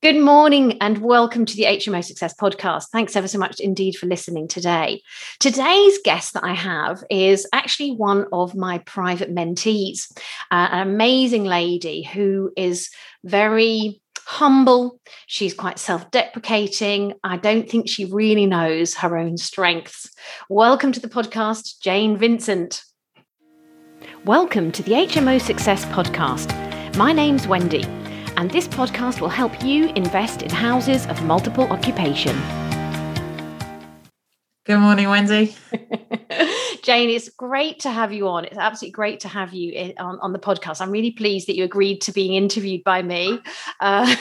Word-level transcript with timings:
Good 0.00 0.20
morning 0.20 0.78
and 0.80 0.98
welcome 0.98 1.44
to 1.44 1.56
the 1.56 1.64
HMO 1.64 2.04
Success 2.04 2.32
Podcast. 2.32 2.90
Thanks 2.92 3.16
ever 3.16 3.26
so 3.26 3.36
much 3.36 3.58
indeed 3.58 3.96
for 3.96 4.06
listening 4.06 4.46
today. 4.46 5.02
Today's 5.40 5.98
guest 6.04 6.34
that 6.34 6.44
I 6.44 6.54
have 6.54 7.02
is 7.10 7.48
actually 7.52 7.96
one 7.96 8.26
of 8.32 8.54
my 8.54 8.78
private 8.78 9.34
mentees, 9.34 10.02
uh, 10.52 10.68
an 10.70 10.86
amazing 10.86 11.42
lady 11.42 12.04
who 12.04 12.52
is 12.56 12.90
very 13.24 14.00
humble. 14.20 15.00
She's 15.26 15.52
quite 15.52 15.80
self 15.80 16.08
deprecating. 16.12 17.14
I 17.24 17.36
don't 17.36 17.68
think 17.68 17.88
she 17.88 18.04
really 18.04 18.46
knows 18.46 18.94
her 18.98 19.16
own 19.16 19.36
strengths. 19.36 20.08
Welcome 20.48 20.92
to 20.92 21.00
the 21.00 21.08
podcast, 21.08 21.80
Jane 21.80 22.16
Vincent. 22.16 22.84
Welcome 24.24 24.70
to 24.70 24.82
the 24.84 24.92
HMO 24.92 25.40
Success 25.40 25.84
Podcast. 25.86 26.54
My 26.96 27.12
name's 27.12 27.48
Wendy 27.48 27.84
and 28.38 28.48
this 28.52 28.68
podcast 28.68 29.20
will 29.20 29.28
help 29.28 29.64
you 29.64 29.88
invest 29.96 30.42
in 30.42 30.50
houses 30.50 31.06
of 31.08 31.20
multiple 31.24 31.64
occupation. 31.72 32.36
Good 34.64 34.78
morning, 34.78 35.08
Wendy. 35.08 35.56
Jane, 36.82 37.10
it's 37.10 37.28
great 37.30 37.80
to 37.80 37.90
have 37.90 38.12
you 38.12 38.28
on. 38.28 38.44
It's 38.44 38.58
absolutely 38.58 38.92
great 38.92 39.20
to 39.20 39.28
have 39.28 39.52
you 39.52 39.72
in, 39.72 39.94
on, 39.98 40.18
on 40.20 40.32
the 40.32 40.38
podcast. 40.38 40.80
I'm 40.80 40.90
really 40.90 41.10
pleased 41.10 41.48
that 41.48 41.56
you 41.56 41.64
agreed 41.64 42.00
to 42.02 42.12
being 42.12 42.34
interviewed 42.34 42.84
by 42.84 43.02
me. 43.02 43.40
Uh, 43.80 44.12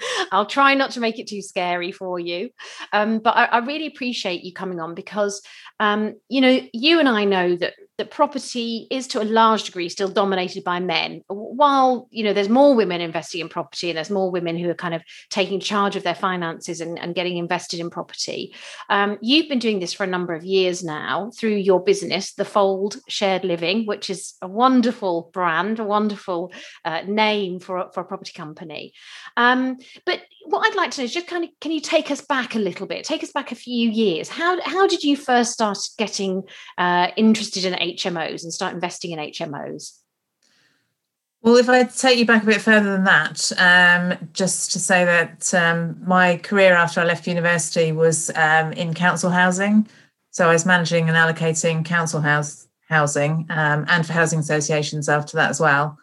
I'll 0.32 0.46
try 0.46 0.74
not 0.74 0.92
to 0.92 1.00
make 1.00 1.18
it 1.18 1.26
too 1.26 1.42
scary 1.42 1.90
for 1.90 2.20
you. 2.20 2.50
Um, 2.92 3.18
but 3.18 3.36
I, 3.36 3.44
I, 3.46 3.58
really 3.58 3.86
appreciate 3.86 4.44
you 4.44 4.52
coming 4.52 4.78
on 4.78 4.94
because, 4.94 5.42
um, 5.80 6.14
you 6.28 6.40
know, 6.40 6.60
you 6.72 7.00
and 7.00 7.08
I 7.08 7.24
know 7.24 7.56
that 7.56 7.74
that 7.98 8.10
property 8.10 8.88
is 8.90 9.06
to 9.06 9.22
a 9.22 9.24
large 9.24 9.64
degree 9.64 9.88
still 9.88 10.08
dominated 10.08 10.64
by 10.64 10.80
men 10.80 11.22
while 11.28 12.08
you 12.10 12.24
know 12.24 12.32
there's 12.32 12.48
more 12.48 12.74
women 12.74 13.00
investing 13.00 13.40
in 13.40 13.48
property 13.48 13.88
and 13.88 13.96
there's 13.96 14.10
more 14.10 14.30
women 14.30 14.58
who 14.58 14.68
are 14.68 14.74
kind 14.74 14.94
of 14.94 15.02
taking 15.30 15.60
charge 15.60 15.94
of 15.94 16.02
their 16.02 16.14
finances 16.14 16.80
and, 16.80 16.98
and 16.98 17.14
getting 17.14 17.36
invested 17.36 17.78
in 17.78 17.90
property 17.90 18.52
um, 18.90 19.16
you've 19.20 19.48
been 19.48 19.60
doing 19.60 19.78
this 19.78 19.92
for 19.92 20.02
a 20.02 20.08
number 20.08 20.34
of 20.34 20.44
years 20.44 20.73
now 20.82 21.30
through 21.38 21.54
your 21.54 21.82
business 21.82 22.34
the 22.34 22.44
fold 22.44 22.96
shared 23.08 23.44
living 23.44 23.86
which 23.86 24.10
is 24.10 24.34
a 24.42 24.48
wonderful 24.48 25.30
brand 25.32 25.78
a 25.78 25.84
wonderful 25.84 26.52
uh, 26.84 27.02
name 27.06 27.60
for, 27.60 27.90
for 27.92 28.00
a 28.00 28.04
property 28.04 28.32
company 28.32 28.92
um, 29.36 29.76
but 30.06 30.20
what 30.46 30.66
i'd 30.66 30.76
like 30.76 30.90
to 30.90 31.00
know 31.00 31.04
is 31.04 31.14
just 31.14 31.26
kind 31.26 31.44
of 31.44 31.50
can 31.60 31.70
you 31.70 31.80
take 31.80 32.10
us 32.10 32.20
back 32.20 32.54
a 32.54 32.58
little 32.58 32.86
bit 32.86 33.04
take 33.04 33.22
us 33.22 33.32
back 33.32 33.52
a 33.52 33.54
few 33.54 33.88
years 33.90 34.28
how, 34.28 34.60
how 34.62 34.86
did 34.86 35.02
you 35.02 35.16
first 35.16 35.52
start 35.52 35.78
getting 35.98 36.42
uh, 36.78 37.08
interested 37.16 37.64
in 37.64 37.74
HMOs 37.74 38.42
and 38.42 38.52
start 38.52 38.74
investing 38.74 39.12
in 39.12 39.18
HMOs? 39.18 39.98
Well, 41.42 41.56
if 41.56 41.68
I 41.68 41.84
take 41.84 42.18
you 42.18 42.24
back 42.24 42.42
a 42.42 42.46
bit 42.46 42.62
further 42.62 42.90
than 42.90 43.04
that, 43.04 43.52
um, 43.58 44.28
just 44.32 44.72
to 44.72 44.78
say 44.78 45.04
that 45.04 45.52
um, 45.52 46.00
my 46.06 46.38
career 46.38 46.72
after 46.74 47.00
I 47.00 47.04
left 47.04 47.26
university 47.26 47.92
was 47.92 48.30
um, 48.34 48.72
in 48.72 48.94
council 48.94 49.30
housing. 49.30 49.86
So 50.34 50.48
I 50.48 50.52
was 50.52 50.66
managing 50.66 51.08
and 51.08 51.16
allocating 51.16 51.84
council 51.84 52.20
house 52.20 52.66
housing 52.88 53.46
um, 53.50 53.86
and 53.88 54.04
for 54.04 54.12
housing 54.12 54.40
associations 54.40 55.08
after 55.08 55.36
that 55.36 55.50
as 55.50 55.60
well. 55.60 55.96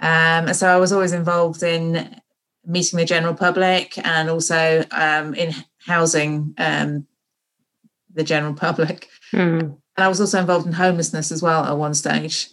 Um, 0.00 0.52
so 0.54 0.66
I 0.66 0.78
was 0.78 0.92
always 0.92 1.12
involved 1.12 1.62
in 1.62 2.18
meeting 2.64 2.98
the 2.98 3.04
general 3.04 3.34
public 3.34 3.98
and 3.98 4.30
also 4.30 4.82
um, 4.92 5.34
in 5.34 5.54
housing 5.86 6.54
the 6.56 8.24
general 8.24 8.54
public. 8.66 9.10
Mm. 9.34 9.60
And 9.60 10.04
I 10.04 10.08
was 10.08 10.22
also 10.22 10.40
involved 10.40 10.66
in 10.66 10.72
homelessness 10.72 11.30
as 11.30 11.42
well 11.42 11.62
at 11.62 11.76
one 11.76 11.94
stage. 11.94 12.48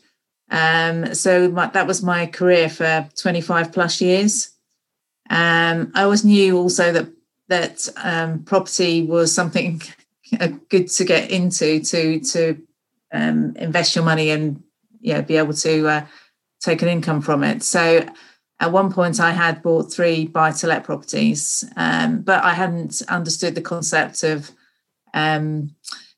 Um, 0.52 1.16
so 1.16 1.50
my, 1.50 1.68
that 1.68 1.88
was 1.88 2.04
my 2.04 2.26
career 2.26 2.68
for 2.70 3.10
25 3.16 3.72
plus 3.72 4.02
years. 4.02 4.52
Um, 5.30 5.94
I 5.96 6.04
always 6.04 6.26
knew 6.26 6.58
also 6.58 6.92
that 6.92 7.08
that 7.48 7.88
um, 8.04 8.44
property 8.44 9.04
was 9.04 9.34
something 9.34 9.82
good 10.70 10.88
to 10.90 11.04
get 11.04 11.32
into 11.32 11.80
to 11.82 12.20
to 12.20 12.62
um, 13.14 13.56
invest 13.56 13.96
your 13.96 14.06
money 14.06 14.32
and 14.32 14.64
yeah 15.02 15.22
be 15.22 15.38
able 15.38 15.54
to 15.54 15.88
uh, 15.88 16.06
take 16.62 16.82
an 16.82 16.88
income 16.88 17.22
from 17.22 17.44
it. 17.44 17.64
So 17.64 18.08
at 18.60 18.72
one 18.72 18.92
point 18.92 19.20
I 19.20 19.32
had 19.32 19.62
bought 19.62 19.92
three 19.92 20.28
buy 20.28 20.52
to 20.52 20.68
let 20.68 20.84
properties, 20.84 21.64
um, 21.76 22.22
but 22.22 22.44
I 22.44 22.54
hadn't 22.54 23.02
understood 23.10 23.56
the 23.56 23.62
concept 23.62 24.24
of 24.24 24.52
um, 25.14 25.76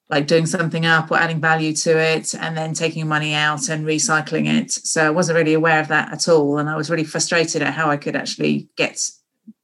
like 0.09 0.27
doing 0.27 0.45
something 0.45 0.85
up 0.85 1.09
or 1.09 1.17
adding 1.17 1.41
value 1.41 1.73
to 1.73 1.97
it 1.97 2.35
and 2.35 2.55
then 2.55 2.73
taking 2.73 3.07
money 3.07 3.33
out 3.33 3.69
and 3.69 3.85
recycling 3.85 4.47
it. 4.47 4.71
So 4.71 5.05
I 5.05 5.09
wasn't 5.09 5.37
really 5.37 5.53
aware 5.53 5.79
of 5.79 5.87
that 5.87 6.13
at 6.13 6.27
all. 6.27 6.59
And 6.59 6.69
I 6.69 6.75
was 6.75 6.89
really 6.89 7.03
frustrated 7.03 7.61
at 7.63 7.73
how 7.73 7.89
I 7.89 7.97
could 7.97 8.15
actually 8.15 8.69
get 8.77 9.01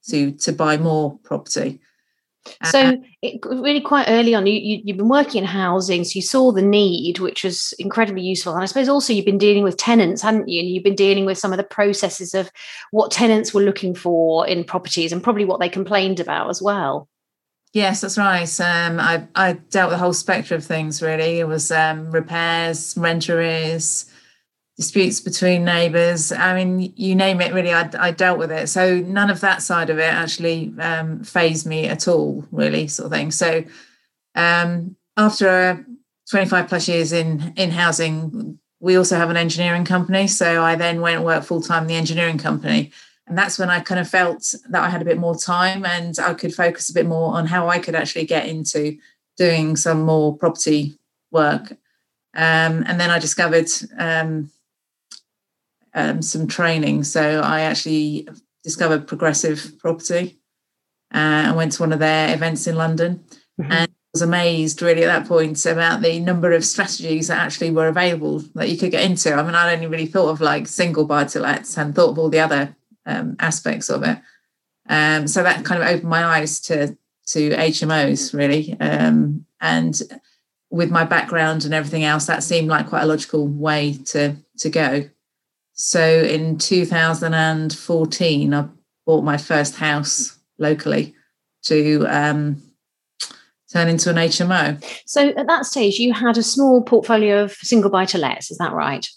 to 0.10 0.32
to 0.32 0.52
buy 0.52 0.78
more 0.78 1.20
property. 1.24 1.80
So 2.66 2.80
uh, 2.80 2.94
it, 3.22 3.40
really 3.46 3.82
quite 3.82 4.08
early 4.08 4.34
on, 4.34 4.48
you, 4.48 4.54
you 4.54 4.82
you've 4.84 4.98
been 4.98 5.10
working 5.10 5.44
in 5.44 5.48
housing, 5.48 6.04
so 6.04 6.12
you 6.16 6.22
saw 6.22 6.52
the 6.52 6.62
need, 6.62 7.20
which 7.20 7.44
was 7.44 7.74
incredibly 7.78 8.24
useful. 8.24 8.54
And 8.54 8.64
I 8.64 8.66
suppose 8.66 8.90
also 8.90 9.14
you've 9.14 9.26
been 9.26 9.38
dealing 9.38 9.64
with 9.64 9.78
tenants, 9.78 10.22
hadn't 10.22 10.48
you? 10.48 10.60
And 10.60 10.70
you've 10.70 10.84
been 10.84 10.96
dealing 10.96 11.26
with 11.26 11.38
some 11.38 11.54
of 11.54 11.58
the 11.58 11.64
processes 11.64 12.34
of 12.34 12.52
what 12.90 13.12
tenants 13.12 13.54
were 13.54 13.62
looking 13.62 13.94
for 13.94 14.48
in 14.48 14.64
properties 14.64 15.12
and 15.12 15.24
probably 15.24 15.46
what 15.46 15.60
they 15.60 15.70
complained 15.70 16.20
about 16.20 16.50
as 16.50 16.62
well. 16.62 17.08
Yes, 17.74 18.02
that's 18.02 18.18
right. 18.18 18.60
Um, 18.60 19.00
I, 19.00 19.28
I 19.34 19.54
dealt 19.54 19.92
with 19.92 20.00
the 20.00 20.04
whole 20.04 20.14
spectrum 20.14 20.58
of 20.58 20.66
things 20.66 21.02
really. 21.02 21.40
It 21.40 21.48
was 21.48 21.72
um, 21.72 22.12
repairs, 22.12 22.98
rent 22.98 23.30
arrears, 23.30 24.11
disputes 24.82 25.20
between 25.20 25.64
neighbours. 25.64 26.32
I 26.32 26.56
mean, 26.56 26.94
you 26.96 27.16
name 27.16 27.42
it, 27.42 27.54
really, 27.54 27.74
I, 27.74 27.90
I, 28.00 28.12
dealt 28.12 28.40
with 28.40 28.52
it. 28.52 28.68
So 28.68 29.00
none 29.00 29.30
of 29.30 29.40
that 29.42 29.62
side 29.62 29.90
of 29.90 30.00
it 30.00 30.14
actually 30.14 30.74
um, 30.80 31.24
fazed 31.24 31.66
me 31.66 31.88
at 31.88 32.08
all, 32.08 32.46
really, 32.52 32.88
sort 32.88 33.06
of 33.08 33.12
thing. 33.12 33.32
So 33.32 33.64
um, 34.36 34.96
after 35.18 35.86
25 36.30 36.68
plus 36.68 36.88
years 36.88 37.12
in 37.12 37.54
in 37.56 37.72
housing, 37.72 38.60
we 38.80 38.96
also 38.96 39.18
have 39.18 39.30
an 39.30 39.38
engineering 39.38 39.86
company. 39.86 40.28
So 40.28 40.64
I 40.64 40.76
then 40.76 41.02
went 41.02 41.18
and 41.18 41.26
worked 41.26 41.46
full 41.46 41.62
time 41.62 41.84
in 41.84 41.88
the 41.88 41.96
engineering 41.96 42.38
company 42.38 42.92
and 43.32 43.38
that's 43.38 43.58
when 43.58 43.70
I 43.70 43.80
kind 43.80 43.98
of 43.98 44.10
felt 44.10 44.54
that 44.70 44.84
I 44.84 44.90
had 44.90 45.02
a 45.02 45.06
bit 45.06 45.18
more 45.18 45.38
time 45.38 45.86
and 45.86 46.20
I 46.20 46.34
could 46.34 46.54
focus 46.54 46.90
a 46.90 46.94
bit 46.94 47.06
more 47.06 47.34
on 47.34 47.46
how 47.48 47.70
I 47.70 47.80
could 47.80 47.96
actually 47.96 48.26
get 48.26 48.46
into 48.46 48.98
doing 49.38 49.78
some 49.78 50.02
more 50.02 50.36
property 50.36 50.98
work. 51.32 51.72
Um, 52.34 52.84
and 52.86 53.00
then 53.00 53.10
I 53.10 53.20
discovered 53.20 53.70
um, 53.98 54.52
um, 55.94 56.22
some 56.22 56.48
training. 56.48 57.04
So 57.04 57.42
I 57.42 57.62
actually 57.62 58.28
discovered 58.64 59.08
progressive 59.08 59.78
property. 59.80 60.40
Uh, 61.14 61.50
I 61.50 61.54
went 61.54 61.74
to 61.74 61.84
one 61.84 61.94
of 61.94 62.00
their 62.00 62.34
events 62.34 62.68
in 62.68 62.76
London 62.76 63.24
mm-hmm. 63.60 63.72
and 63.72 63.92
was 64.14 64.22
amazed 64.22 64.82
really 64.82 65.04
at 65.04 65.08
that 65.08 65.28
point 65.28 65.66
about 65.66 66.02
the 66.02 66.20
number 66.20 66.52
of 66.52 66.66
strategies 66.66 67.28
that 67.28 67.40
actually 67.40 67.72
were 67.72 67.88
available 67.88 68.40
that 68.56 68.70
you 68.70 68.78
could 68.78 68.92
get 68.92 69.04
into. 69.04 69.34
I 69.34 69.42
mean, 69.44 69.56
I'd 69.56 69.74
only 69.74 69.88
really 69.88 70.06
thought 70.06 70.30
of 70.30 70.42
like 70.42 70.68
single 70.68 71.06
buy 71.06 71.26
to 71.26 71.40
lets 71.40 71.78
and 71.78 71.96
thought 71.96 72.12
of 72.12 72.20
all 72.20 72.30
the 72.30 72.40
other 72.40 72.76
um, 73.06 73.36
aspects 73.40 73.90
of 73.90 74.04
it. 74.04 74.20
Um, 74.90 75.28
so 75.28 75.44
that 75.44 75.64
kind 75.64 75.82
of 75.82 75.88
opened 75.88 76.10
my 76.10 76.24
eyes 76.24 76.60
to 76.62 76.98
to 77.28 77.52
HMOs 77.52 78.34
really, 78.34 78.76
um, 78.82 79.46
and 79.62 80.02
with 80.70 80.92
my 80.92 81.06
background 81.06 81.64
and 81.64 81.74
everything 81.74 82.04
else, 82.04 82.26
that 82.26 82.44
seemed 82.44 82.68
like 82.68 82.90
quite 82.90 83.04
a 83.04 83.08
logical 83.08 83.48
way 83.48 83.94
to 84.08 84.36
to 84.58 84.70
go. 84.70 85.10
So 85.74 86.02
in 86.02 86.58
2014, 86.58 88.54
I 88.54 88.68
bought 89.06 89.24
my 89.24 89.38
first 89.38 89.76
house 89.76 90.38
locally 90.60 91.16
to 91.64 92.06
um, 92.08 92.62
turn 93.72 93.88
into 93.88 94.10
an 94.10 94.18
HMO. 94.18 94.84
So 95.06 95.30
at 95.30 95.48
that 95.48 95.66
stage, 95.66 95.98
you 96.00 96.14
had 96.14 96.38
a 96.38 96.44
small 96.44 96.82
portfolio 96.84 97.44
of 97.44 97.54
single 97.54 97.90
buy 97.90 98.06
to 98.06 98.18
lets, 98.18 98.52
is 98.52 98.58
that 98.58 98.74
right? 98.74 99.08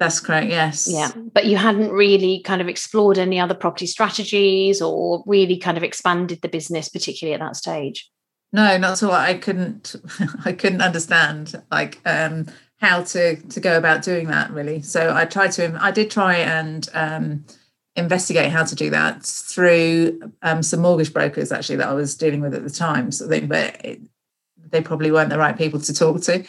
That's 0.00 0.20
correct, 0.20 0.48
yes. 0.48 0.88
Yeah. 0.90 1.12
But 1.32 1.46
you 1.46 1.56
hadn't 1.56 1.90
really 1.90 2.40
kind 2.40 2.60
of 2.60 2.68
explored 2.68 3.16
any 3.16 3.38
other 3.38 3.54
property 3.54 3.86
strategies 3.86 4.82
or 4.82 5.22
really 5.26 5.56
kind 5.56 5.76
of 5.76 5.84
expanded 5.84 6.42
the 6.42 6.48
business, 6.48 6.88
particularly 6.88 7.34
at 7.34 7.40
that 7.40 7.56
stage. 7.56 8.10
No, 8.52 8.76
not 8.76 9.02
at 9.02 9.08
all. 9.08 9.12
I 9.12 9.34
couldn't 9.34 9.96
I 10.44 10.52
couldn't 10.52 10.80
understand 10.80 11.60
like 11.70 12.00
um 12.04 12.46
how 12.84 13.02
to 13.02 13.36
to 13.36 13.60
go 13.60 13.76
about 13.76 14.02
doing 14.02 14.28
that 14.28 14.50
really. 14.50 14.82
So 14.82 15.14
I 15.14 15.24
tried 15.24 15.52
to 15.52 15.76
I 15.80 15.90
did 15.90 16.10
try 16.10 16.36
and 16.36 16.88
um 16.94 17.44
investigate 17.96 18.50
how 18.50 18.64
to 18.64 18.74
do 18.74 18.90
that 18.90 19.22
through 19.22 20.32
um, 20.42 20.62
some 20.62 20.80
mortgage 20.80 21.12
brokers 21.12 21.52
actually 21.52 21.76
that 21.76 21.88
I 21.88 21.94
was 21.94 22.16
dealing 22.16 22.40
with 22.40 22.54
at 22.54 22.64
the 22.64 22.70
time. 22.70 23.12
So 23.12 23.26
they, 23.26 23.40
but 23.40 23.84
it, 23.84 24.00
they 24.70 24.80
probably 24.80 25.12
weren't 25.12 25.30
the 25.30 25.38
right 25.38 25.56
people 25.56 25.80
to 25.80 25.94
talk 25.94 26.20
to. 26.22 26.44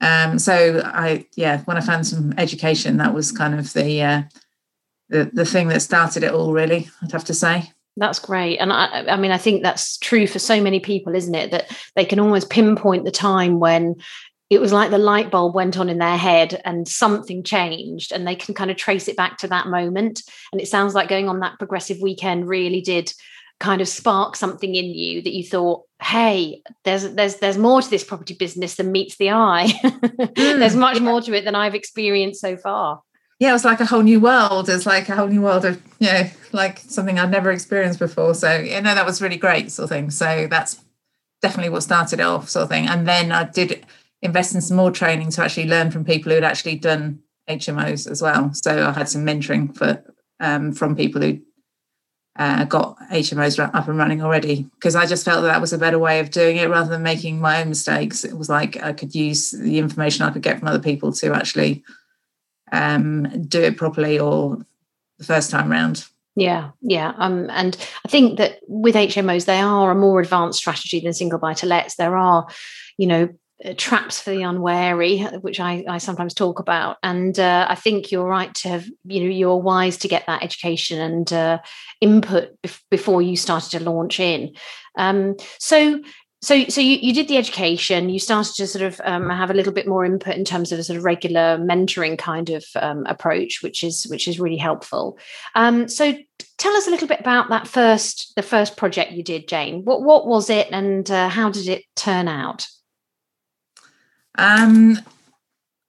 Um, 0.00 0.38
so 0.38 0.80
I, 0.82 1.26
yeah, 1.36 1.60
when 1.64 1.76
I 1.76 1.80
found 1.80 2.06
some 2.06 2.32
education, 2.38 2.96
that 2.96 3.12
was 3.12 3.30
kind 3.30 3.58
of 3.58 3.72
the, 3.74 4.02
uh, 4.02 4.22
the 5.10 5.30
the 5.32 5.44
thing 5.44 5.68
that 5.68 5.80
started 5.80 6.22
it 6.22 6.32
all. 6.32 6.52
Really, 6.52 6.88
I'd 7.02 7.12
have 7.12 7.24
to 7.24 7.34
say. 7.34 7.70
That's 7.96 8.18
great, 8.18 8.58
and 8.58 8.72
I, 8.72 9.04
I 9.08 9.16
mean, 9.16 9.32
I 9.32 9.36
think 9.36 9.62
that's 9.62 9.98
true 9.98 10.26
for 10.26 10.38
so 10.38 10.62
many 10.62 10.80
people, 10.80 11.14
isn't 11.14 11.34
it? 11.34 11.50
That 11.50 11.76
they 11.96 12.06
can 12.06 12.18
almost 12.18 12.48
pinpoint 12.48 13.04
the 13.04 13.10
time 13.10 13.60
when 13.60 13.96
it 14.50 14.60
was 14.60 14.72
like 14.72 14.90
the 14.90 14.98
light 14.98 15.30
bulb 15.30 15.54
went 15.54 15.78
on 15.78 15.88
in 15.88 15.98
their 15.98 16.16
head 16.16 16.60
and 16.64 16.86
something 16.86 17.44
changed 17.44 18.10
and 18.10 18.26
they 18.26 18.34
can 18.34 18.52
kind 18.52 18.70
of 18.70 18.76
trace 18.76 19.06
it 19.06 19.16
back 19.16 19.38
to 19.38 19.48
that 19.48 19.68
moment. 19.68 20.22
And 20.50 20.60
it 20.60 20.66
sounds 20.66 20.92
like 20.92 21.08
going 21.08 21.28
on 21.28 21.38
that 21.40 21.58
progressive 21.58 21.98
weekend 22.02 22.48
really 22.48 22.80
did 22.80 23.12
kind 23.60 23.80
of 23.80 23.88
spark 23.88 24.34
something 24.34 24.74
in 24.74 24.86
you 24.86 25.20
that 25.22 25.34
you 25.34 25.44
thought 25.44 25.82
hey 26.02 26.62
there's 26.84 27.10
there's 27.10 27.36
there's 27.36 27.58
more 27.58 27.82
to 27.82 27.90
this 27.90 28.02
property 28.02 28.32
business 28.32 28.76
than 28.76 28.90
meets 28.90 29.16
the 29.16 29.30
eye. 29.30 29.68
Mm, 30.30 30.58
there's 30.58 30.76
much 30.76 30.96
yeah. 30.96 31.02
more 31.02 31.20
to 31.20 31.34
it 31.34 31.44
than 31.44 31.54
i've 31.54 31.74
experienced 31.74 32.40
so 32.40 32.56
far. 32.56 33.02
Yeah 33.38 33.50
it 33.50 33.52
was 33.52 33.64
like 33.64 33.80
a 33.80 33.86
whole 33.86 34.02
new 34.02 34.20
world. 34.20 34.68
It's 34.68 34.86
like 34.86 35.08
a 35.08 35.16
whole 35.16 35.28
new 35.28 35.42
world 35.42 35.64
of 35.64 35.82
you 35.98 36.06
know 36.10 36.30
like 36.52 36.78
something 36.78 37.18
i'd 37.18 37.30
never 37.30 37.50
experienced 37.50 37.98
before. 37.98 38.34
So 38.34 38.56
you 38.56 38.80
know 38.80 38.94
that 38.94 39.06
was 39.06 39.20
really 39.20 39.36
great 39.36 39.70
sort 39.70 39.84
of 39.84 39.90
thing. 39.90 40.10
So 40.10 40.46
that's 40.48 40.82
definitely 41.42 41.70
what 41.70 41.82
started 41.82 42.20
it 42.20 42.22
off 42.22 42.48
sort 42.48 42.64
of 42.64 42.68
thing. 42.70 42.86
And 42.86 43.06
then 43.06 43.32
i 43.32 43.44
did 43.44 43.84
invest 44.22 44.54
in 44.54 44.60
some 44.60 44.76
more 44.76 44.90
training 44.90 45.30
to 45.30 45.42
actually 45.42 45.66
learn 45.66 45.90
from 45.90 46.04
people 46.04 46.32
who'd 46.32 46.44
actually 46.44 46.76
done 46.76 47.18
hmos 47.48 48.10
as 48.10 48.22
well 48.22 48.50
so 48.52 48.86
i 48.86 48.92
had 48.92 49.08
some 49.08 49.24
mentoring 49.24 49.74
for 49.76 50.02
um, 50.40 50.72
from 50.72 50.96
people 50.96 51.20
who 51.20 51.40
uh, 52.40 52.64
got 52.64 52.98
HMOs 53.12 53.58
up 53.62 53.88
and 53.88 53.98
running 53.98 54.22
already 54.22 54.62
because 54.76 54.96
I 54.96 55.04
just 55.04 55.24
felt 55.24 55.42
that 55.42 55.48
that 55.48 55.60
was 55.60 55.74
a 55.74 55.78
better 55.78 55.98
way 55.98 56.20
of 56.20 56.30
doing 56.30 56.56
it 56.56 56.70
rather 56.70 56.88
than 56.88 57.02
making 57.02 57.40
my 57.40 57.60
own 57.60 57.68
mistakes. 57.68 58.24
It 58.24 58.38
was 58.38 58.48
like 58.48 58.82
I 58.82 58.94
could 58.94 59.14
use 59.14 59.50
the 59.50 59.78
information 59.78 60.24
I 60.24 60.30
could 60.30 60.42
get 60.42 60.58
from 60.58 60.68
other 60.68 60.78
people 60.78 61.12
to 61.12 61.34
actually 61.34 61.84
um, 62.72 63.46
do 63.46 63.60
it 63.60 63.76
properly 63.76 64.18
or 64.18 64.58
the 65.18 65.24
first 65.24 65.50
time 65.50 65.70
round. 65.70 66.06
Yeah, 66.36 66.70
yeah. 66.80 67.12
Um, 67.18 67.50
and 67.50 67.76
I 68.06 68.08
think 68.08 68.38
that 68.38 68.60
with 68.68 68.94
HMOs, 68.94 69.44
they 69.44 69.60
are 69.60 69.90
a 69.90 69.96
more 69.96 70.20
advanced 70.20 70.60
strategy 70.60 71.00
than 71.00 71.12
single 71.12 71.38
buy 71.38 71.54
to 71.54 71.66
lets. 71.66 71.96
There 71.96 72.16
are, 72.16 72.46
you 72.96 73.08
know, 73.08 73.28
traps 73.76 74.20
for 74.20 74.30
the 74.30 74.42
unwary, 74.42 75.22
which 75.40 75.60
I, 75.60 75.84
I 75.88 75.98
sometimes 75.98 76.34
talk 76.34 76.58
about. 76.58 76.96
And 77.02 77.38
uh, 77.38 77.66
I 77.68 77.74
think 77.74 78.10
you're 78.10 78.26
right 78.26 78.54
to 78.56 78.68
have, 78.70 78.86
you 79.04 79.20
know, 79.20 79.30
you're 79.30 79.56
wise 79.56 79.98
to 79.98 80.08
get 80.08 80.26
that 80.26 80.42
education 80.42 81.00
and 81.00 81.32
uh, 81.32 81.58
input 82.00 82.60
bef- 82.62 82.82
before 82.90 83.20
you 83.20 83.36
started 83.36 83.70
to 83.70 83.84
launch 83.84 84.18
in. 84.18 84.54
Um, 84.96 85.36
so, 85.58 86.02
so, 86.42 86.64
so 86.68 86.80
you, 86.80 86.96
you 86.96 87.12
did 87.12 87.28
the 87.28 87.36
education. 87.36 88.08
You 88.08 88.18
started 88.18 88.54
to 88.54 88.66
sort 88.66 88.82
of 88.82 89.00
um, 89.04 89.28
have 89.28 89.50
a 89.50 89.54
little 89.54 89.74
bit 89.74 89.86
more 89.86 90.06
input 90.06 90.36
in 90.36 90.44
terms 90.44 90.72
of 90.72 90.78
a 90.78 90.82
sort 90.82 90.96
of 90.96 91.04
regular 91.04 91.58
mentoring 91.58 92.16
kind 92.16 92.48
of 92.48 92.64
um, 92.76 93.04
approach, 93.06 93.62
which 93.62 93.84
is 93.84 94.04
which 94.04 94.26
is 94.26 94.40
really 94.40 94.56
helpful. 94.56 95.18
Um, 95.54 95.86
so, 95.86 96.16
tell 96.56 96.72
us 96.76 96.86
a 96.86 96.90
little 96.90 97.08
bit 97.08 97.20
about 97.20 97.50
that 97.50 97.68
first 97.68 98.32
the 98.36 98.42
first 98.42 98.78
project 98.78 99.12
you 99.12 99.22
did, 99.22 99.48
Jane. 99.48 99.84
What 99.84 100.02
what 100.02 100.26
was 100.26 100.48
it, 100.48 100.68
and 100.72 101.10
uh, 101.10 101.28
how 101.28 101.50
did 101.50 101.68
it 101.68 101.84
turn 101.94 102.26
out? 102.26 102.66
Um, 104.40 104.98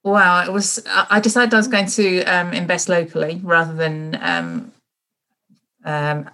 wow, 0.04 0.44
it 0.44 0.52
was. 0.52 0.86
I 0.88 1.22
decided 1.22 1.54
I 1.54 1.58
was 1.58 1.70
going 1.70 1.88
to 1.88 2.24
um, 2.24 2.52
invest 2.52 2.90
locally 2.90 3.40
rather 3.44 3.74
than 3.74 4.20
um, 4.22 4.72
um, 5.86 6.30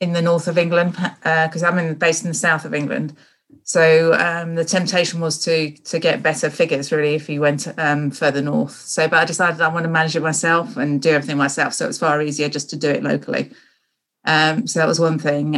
in 0.00 0.12
the 0.12 0.22
north 0.22 0.46
of 0.46 0.58
England 0.58 0.92
because 0.92 1.62
uh, 1.64 1.66
I'm 1.66 1.78
in, 1.78 1.94
based 1.94 2.22
in 2.22 2.28
the 2.28 2.34
south 2.34 2.64
of 2.64 2.72
England. 2.72 3.16
So 3.64 4.14
um, 4.14 4.54
the 4.54 4.64
temptation 4.64 5.20
was 5.20 5.38
to 5.44 5.72
to 5.72 5.98
get 5.98 6.22
better 6.22 6.50
figures 6.50 6.92
really 6.92 7.16
if 7.16 7.28
you 7.28 7.40
went 7.40 7.66
um, 7.78 8.12
further 8.12 8.42
north. 8.42 8.76
So, 8.76 9.08
but 9.08 9.18
I 9.18 9.24
decided 9.24 9.60
I 9.60 9.68
want 9.68 9.84
to 9.84 9.90
manage 9.90 10.14
it 10.14 10.22
myself 10.22 10.76
and 10.76 11.02
do 11.02 11.10
everything 11.10 11.36
myself. 11.36 11.74
So 11.74 11.88
it's 11.88 11.98
far 11.98 12.22
easier 12.22 12.48
just 12.48 12.70
to 12.70 12.76
do 12.76 12.90
it 12.90 13.02
locally. 13.02 13.50
Um, 14.24 14.68
so 14.68 14.78
that 14.78 14.88
was 14.88 15.00
one 15.00 15.18
thing. 15.18 15.56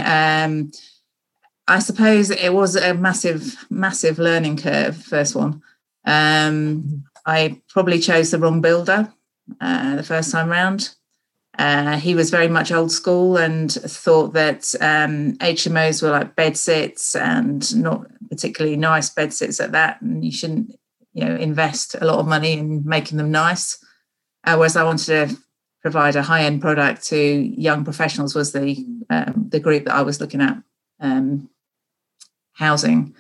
I 1.71 1.81
suppose 1.81 2.31
it 2.31 2.55
was 2.55 2.77
a 2.77 2.95
massive, 2.95 3.67
massive 3.69 4.19
learning 4.19 4.57
curve. 4.57 4.97
First 4.97 5.35
one. 5.35 5.63
Um, 6.09 7.05
I 7.27 7.61
probably 7.69 7.99
chose 7.99 8.31
the 8.31 8.39
wrong 8.39 8.63
builder 8.63 9.13
uh, 9.61 9.97
the 9.97 10.03
first 10.03 10.33
time 10.33 10.49
round. 10.49 10.95
Uh, 11.59 11.99
he 11.99 12.15
was 12.15 12.31
very 12.31 12.49
much 12.49 12.73
old 12.73 12.91
school 12.91 13.37
and 13.37 13.71
thought 13.73 14.33
that 14.33 14.75
um, 14.81 15.35
HMOs 15.39 16.03
were 16.03 16.11
like 16.11 16.35
bed 16.35 16.57
sits 16.57 17.15
and 17.15 17.77
not 17.77 18.07
particularly 18.31 18.77
nice 18.77 19.11
bed 19.11 19.35
sits 19.35 19.61
at 19.61 19.73
that, 19.73 20.01
and 20.01 20.25
you 20.25 20.33
shouldn't, 20.33 20.79
you 21.13 21.25
know, 21.25 21.35
invest 21.37 21.95
a 22.01 22.05
lot 22.05 22.21
of 22.21 22.27
money 22.27 22.53
in 22.53 22.87
making 22.87 23.19
them 23.19 23.31
nice. 23.31 23.85
Uh, 24.45 24.55
whereas 24.57 24.77
I 24.77 24.85
wanted 24.85 25.07
to 25.29 25.37
provide 25.83 26.17
a 26.17 26.23
high 26.23 26.45
end 26.45 26.63
product 26.63 27.05
to 27.07 27.19
young 27.19 27.85
professionals 27.85 28.35
was 28.35 28.53
the 28.53 28.77
um, 29.11 29.49
the 29.51 29.61
group 29.61 29.85
that 29.85 29.95
I 29.95 30.03
was 30.03 30.21
looking 30.21 30.41
at 30.41 30.63
um, 31.01 31.51
housing. 32.53 33.15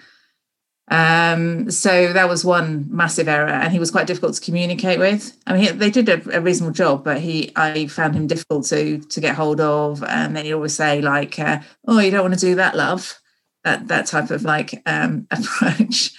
Um, 0.90 1.70
so 1.70 2.12
that 2.14 2.28
was 2.28 2.44
one 2.44 2.86
massive 2.88 3.28
error, 3.28 3.48
and 3.48 3.72
he 3.72 3.78
was 3.78 3.90
quite 3.90 4.06
difficult 4.06 4.34
to 4.34 4.40
communicate 4.40 4.98
with. 4.98 5.36
I 5.46 5.52
mean, 5.52 5.62
he, 5.62 5.68
they 5.68 5.90
did 5.90 6.08
a, 6.08 6.38
a, 6.38 6.40
reasonable 6.40 6.72
job, 6.72 7.04
but 7.04 7.20
he, 7.20 7.52
I 7.56 7.88
found 7.88 8.14
him 8.14 8.26
difficult 8.26 8.66
to 8.66 8.98
to 8.98 9.20
get 9.20 9.34
hold 9.34 9.60
of. 9.60 10.02
And 10.02 10.34
then 10.34 10.46
he'd 10.46 10.54
always 10.54 10.74
say 10.74 11.02
like, 11.02 11.38
uh, 11.38 11.60
"Oh, 11.86 12.00
you 12.00 12.10
don't 12.10 12.22
want 12.22 12.34
to 12.34 12.40
do 12.40 12.54
that, 12.54 12.74
love." 12.74 13.20
That 13.64 13.88
that 13.88 14.06
type 14.06 14.30
of 14.30 14.44
like 14.44 14.82
um, 14.86 15.26
approach. 15.30 16.14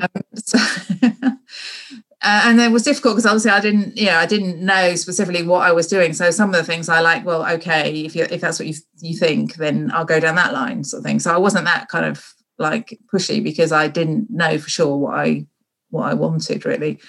um, 0.00 0.22
so, 0.34 0.58
uh, 1.02 1.32
and 2.22 2.58
it 2.58 2.70
was 2.70 2.84
difficult 2.84 3.16
because 3.16 3.26
obviously 3.26 3.50
I 3.50 3.60
didn't, 3.60 3.98
you 3.98 4.06
know, 4.06 4.16
I 4.16 4.24
didn't 4.24 4.64
know 4.64 4.94
specifically 4.94 5.42
what 5.42 5.60
I 5.60 5.72
was 5.72 5.88
doing. 5.88 6.14
So 6.14 6.30
some 6.30 6.48
of 6.48 6.56
the 6.56 6.64
things 6.64 6.88
I 6.88 7.00
like, 7.00 7.26
well, 7.26 7.46
okay, 7.56 8.06
if 8.06 8.16
you 8.16 8.26
if 8.30 8.40
that's 8.40 8.58
what 8.58 8.68
you 8.68 8.74
you 9.02 9.14
think, 9.18 9.56
then 9.56 9.90
I'll 9.92 10.06
go 10.06 10.20
down 10.20 10.36
that 10.36 10.54
line, 10.54 10.84
sort 10.84 11.00
of 11.00 11.04
thing. 11.04 11.20
So 11.20 11.34
I 11.34 11.38
wasn't 11.38 11.66
that 11.66 11.88
kind 11.88 12.06
of 12.06 12.34
like 12.60 12.98
pushy 13.12 13.42
because 13.42 13.72
I 13.72 13.88
didn't 13.88 14.30
know 14.30 14.58
for 14.58 14.68
sure 14.68 14.96
what 14.96 15.18
I 15.18 15.46
what 15.90 16.10
I 16.10 16.14
wanted 16.14 16.64
really. 16.64 17.00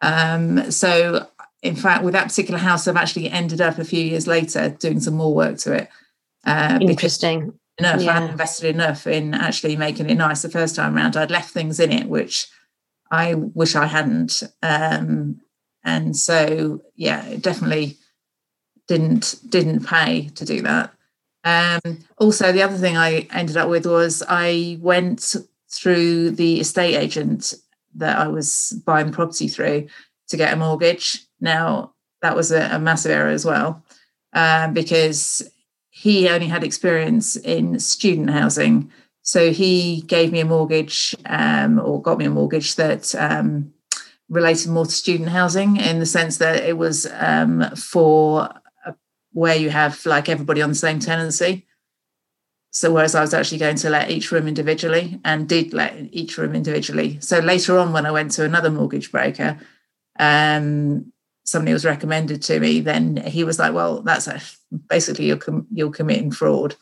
Um, 0.00 0.70
so 0.70 1.28
in 1.62 1.76
fact, 1.76 2.02
with 2.02 2.14
that 2.14 2.28
particular 2.28 2.58
house, 2.58 2.88
I've 2.88 2.96
actually 2.96 3.30
ended 3.30 3.60
up 3.60 3.78
a 3.78 3.84
few 3.84 4.02
years 4.02 4.26
later 4.26 4.70
doing 4.70 5.00
some 5.00 5.14
more 5.14 5.34
work 5.34 5.58
to 5.58 5.74
it. 5.74 5.88
Uh, 6.44 6.78
Interesting. 6.80 7.58
Enough, 7.78 8.02
yeah. 8.02 8.10
I 8.10 8.14
hadn't 8.14 8.30
invested 8.30 8.74
enough 8.74 9.06
in 9.06 9.34
actually 9.34 9.76
making 9.76 10.10
it 10.10 10.16
nice 10.16 10.42
the 10.42 10.50
first 10.50 10.76
time 10.76 10.96
around. 10.96 11.16
I'd 11.16 11.30
left 11.30 11.50
things 11.50 11.80
in 11.80 11.90
it 11.92 12.08
which 12.08 12.48
I 13.10 13.34
wish 13.34 13.76
I 13.76 13.86
hadn't. 13.86 14.42
Um, 14.62 15.40
and 15.84 16.16
so 16.16 16.82
yeah, 16.96 17.24
it 17.26 17.42
definitely 17.42 17.96
didn't 18.88 19.36
didn't 19.48 19.86
pay 19.86 20.28
to 20.30 20.44
do 20.44 20.62
that. 20.62 20.92
Um, 21.44 21.80
also, 22.18 22.52
the 22.52 22.62
other 22.62 22.76
thing 22.76 22.96
I 22.96 23.26
ended 23.32 23.56
up 23.56 23.68
with 23.68 23.86
was 23.86 24.22
I 24.28 24.78
went 24.80 25.34
through 25.70 26.32
the 26.32 26.60
estate 26.60 26.96
agent 26.96 27.54
that 27.94 28.18
I 28.18 28.28
was 28.28 28.80
buying 28.86 29.12
property 29.12 29.48
through 29.48 29.88
to 30.28 30.36
get 30.36 30.52
a 30.52 30.56
mortgage. 30.56 31.24
Now, 31.40 31.94
that 32.20 32.36
was 32.36 32.52
a, 32.52 32.68
a 32.72 32.78
massive 32.78 33.10
error 33.10 33.30
as 33.30 33.44
well 33.44 33.82
um, 34.32 34.72
because 34.72 35.42
he 35.90 36.28
only 36.28 36.46
had 36.46 36.64
experience 36.64 37.36
in 37.36 37.78
student 37.78 38.30
housing. 38.30 38.90
So 39.22 39.52
he 39.52 40.02
gave 40.02 40.32
me 40.32 40.40
a 40.40 40.44
mortgage 40.44 41.14
um, 41.26 41.78
or 41.78 42.00
got 42.00 42.18
me 42.18 42.24
a 42.24 42.30
mortgage 42.30 42.76
that 42.76 43.14
um, 43.14 43.72
related 44.28 44.70
more 44.70 44.86
to 44.86 44.90
student 44.90 45.28
housing 45.28 45.76
in 45.76 45.98
the 45.98 46.06
sense 46.06 46.38
that 46.38 46.64
it 46.64 46.78
was 46.78 47.06
um, 47.18 47.64
for 47.76 48.48
where 49.32 49.56
you 49.56 49.70
have 49.70 50.04
like 50.06 50.28
everybody 50.28 50.62
on 50.62 50.70
the 50.70 50.74
same 50.74 50.98
tenancy. 50.98 51.66
So 52.70 52.90
whereas 52.90 53.14
I 53.14 53.20
was 53.20 53.34
actually 53.34 53.58
going 53.58 53.76
to 53.76 53.90
let 53.90 54.10
each 54.10 54.32
room 54.32 54.48
individually 54.48 55.20
and 55.24 55.48
did 55.48 55.74
let 55.74 55.94
each 56.10 56.38
room 56.38 56.54
individually. 56.54 57.18
So 57.20 57.38
later 57.38 57.78
on, 57.78 57.92
when 57.92 58.06
I 58.06 58.10
went 58.10 58.30
to 58.32 58.44
another 58.44 58.70
mortgage 58.70 59.12
broker, 59.12 59.58
um, 60.18 61.12
somebody 61.44 61.72
was 61.74 61.84
recommended 61.84 62.40
to 62.42 62.60
me. 62.60 62.80
Then 62.80 63.16
he 63.18 63.44
was 63.44 63.58
like, 63.58 63.74
"Well, 63.74 64.02
that's 64.02 64.26
a, 64.26 64.40
basically 64.88 65.26
you're 65.26 65.36
com- 65.36 65.66
you're 65.70 65.90
committing 65.90 66.30
fraud." 66.30 66.76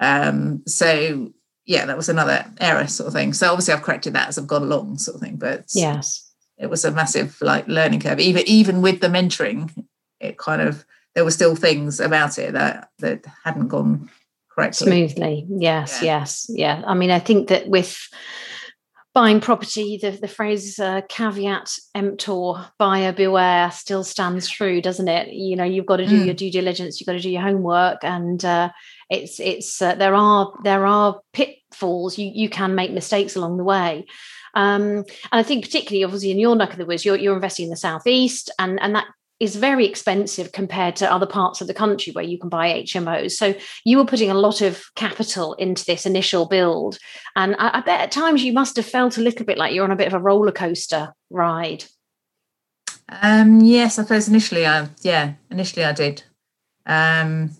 Um, 0.00 0.62
so 0.66 1.32
yeah, 1.64 1.84
that 1.86 1.96
was 1.96 2.08
another 2.08 2.44
error 2.58 2.88
sort 2.88 3.06
of 3.06 3.12
thing. 3.12 3.32
So 3.32 3.50
obviously 3.50 3.74
I've 3.74 3.82
corrected 3.82 4.14
that 4.14 4.28
as 4.28 4.38
I've 4.38 4.48
gone 4.48 4.62
along, 4.62 4.98
sort 4.98 5.16
of 5.16 5.20
thing. 5.20 5.36
But 5.36 5.66
yes, 5.74 6.28
it 6.58 6.68
was 6.68 6.84
a 6.84 6.90
massive 6.90 7.40
like 7.40 7.68
learning 7.68 8.00
curve. 8.00 8.18
Even 8.18 8.42
even 8.46 8.82
with 8.82 9.00
the 9.00 9.06
mentoring, 9.06 9.86
it 10.18 10.38
kind 10.38 10.62
of 10.62 10.84
there 11.14 11.24
were 11.24 11.30
still 11.30 11.56
things 11.56 12.00
about 12.00 12.38
it 12.38 12.52
that 12.52 12.88
that 12.98 13.24
hadn't 13.44 13.68
gone 13.68 14.10
correctly. 14.54 15.08
Smoothly. 15.08 15.46
Yes 15.48 16.00
yeah. 16.02 16.20
yes 16.20 16.46
yeah. 16.48 16.82
I 16.86 16.94
mean 16.94 17.10
i 17.10 17.18
think 17.18 17.48
that 17.48 17.68
with 17.68 17.98
buying 19.12 19.40
property 19.40 19.98
the, 20.00 20.12
the 20.12 20.28
phrase 20.28 20.78
uh, 20.78 21.00
caveat 21.08 21.74
emptor 21.96 22.52
buyer 22.78 23.12
beware 23.12 23.70
still 23.72 24.04
stands 24.04 24.48
true 24.48 24.80
doesn't 24.80 25.08
it? 25.08 25.32
You 25.32 25.56
know 25.56 25.64
you've 25.64 25.86
got 25.86 25.96
to 25.96 26.06
do 26.06 26.22
mm. 26.22 26.26
your 26.26 26.34
due 26.34 26.50
diligence 26.50 27.00
you've 27.00 27.06
got 27.06 27.14
to 27.14 27.20
do 27.20 27.30
your 27.30 27.42
homework 27.42 28.04
and 28.04 28.44
uh, 28.44 28.70
it's 29.10 29.40
it's 29.40 29.82
uh, 29.82 29.96
there 29.96 30.14
are 30.14 30.52
there 30.62 30.86
are 30.86 31.20
pitfalls. 31.32 32.16
You 32.16 32.30
you 32.32 32.48
can 32.48 32.74
make 32.74 32.92
mistakes 32.92 33.36
along 33.36 33.58
the 33.58 33.64
way. 33.64 34.06
Um, 34.54 34.82
and 34.82 35.06
I 35.32 35.42
think 35.42 35.64
particularly 35.64 36.04
obviously 36.04 36.30
in 36.30 36.38
your 36.38 36.56
neck 36.56 36.72
of 36.72 36.78
the 36.78 36.86
woods, 36.86 37.04
you're, 37.04 37.16
you're 37.16 37.34
investing 37.34 37.64
in 37.64 37.70
the 37.70 37.76
southeast, 37.76 38.50
and 38.58 38.80
and 38.80 38.94
that 38.94 39.06
is 39.40 39.56
very 39.56 39.86
expensive 39.86 40.52
compared 40.52 40.94
to 40.96 41.10
other 41.10 41.26
parts 41.26 41.62
of 41.62 41.66
the 41.66 41.74
country 41.74 42.12
where 42.12 42.24
you 42.24 42.38
can 42.38 42.50
buy 42.50 42.82
HMOs. 42.82 43.32
So 43.32 43.54
you 43.84 43.96
were 43.96 44.04
putting 44.04 44.30
a 44.30 44.34
lot 44.34 44.60
of 44.60 44.84
capital 44.94 45.54
into 45.54 45.84
this 45.86 46.04
initial 46.04 46.46
build. 46.46 46.98
And 47.34 47.56
I, 47.58 47.78
I, 47.78 47.80
bet 47.80 48.00
at 48.00 48.12
times 48.12 48.44
you 48.44 48.52
must 48.52 48.76
have 48.76 48.84
felt 48.84 49.16
a 49.16 49.22
little 49.22 49.46
bit 49.46 49.56
like 49.56 49.72
you're 49.72 49.84
on 49.84 49.90
a 49.90 49.96
bit 49.96 50.08
of 50.08 50.12
a 50.12 50.20
roller 50.20 50.52
coaster 50.52 51.14
ride. 51.30 51.84
Um, 53.08 53.60
yes, 53.60 53.98
I 53.98 54.02
suppose 54.02 54.28
initially 54.28 54.66
I 54.66 54.88
yeah, 55.00 55.32
initially 55.50 55.84
I 55.84 55.92
did. 55.92 56.22
Um, 56.86 57.50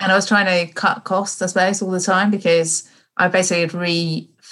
and 0.00 0.10
I 0.10 0.16
was 0.16 0.26
trying 0.26 0.46
to 0.46 0.72
cut 0.72 1.04
costs, 1.04 1.40
I 1.40 1.46
suppose, 1.46 1.80
all 1.80 1.90
the 1.90 2.00
time 2.00 2.30
because 2.30 2.88
I 3.16 3.28
basically 3.28 3.62
had 3.62 3.74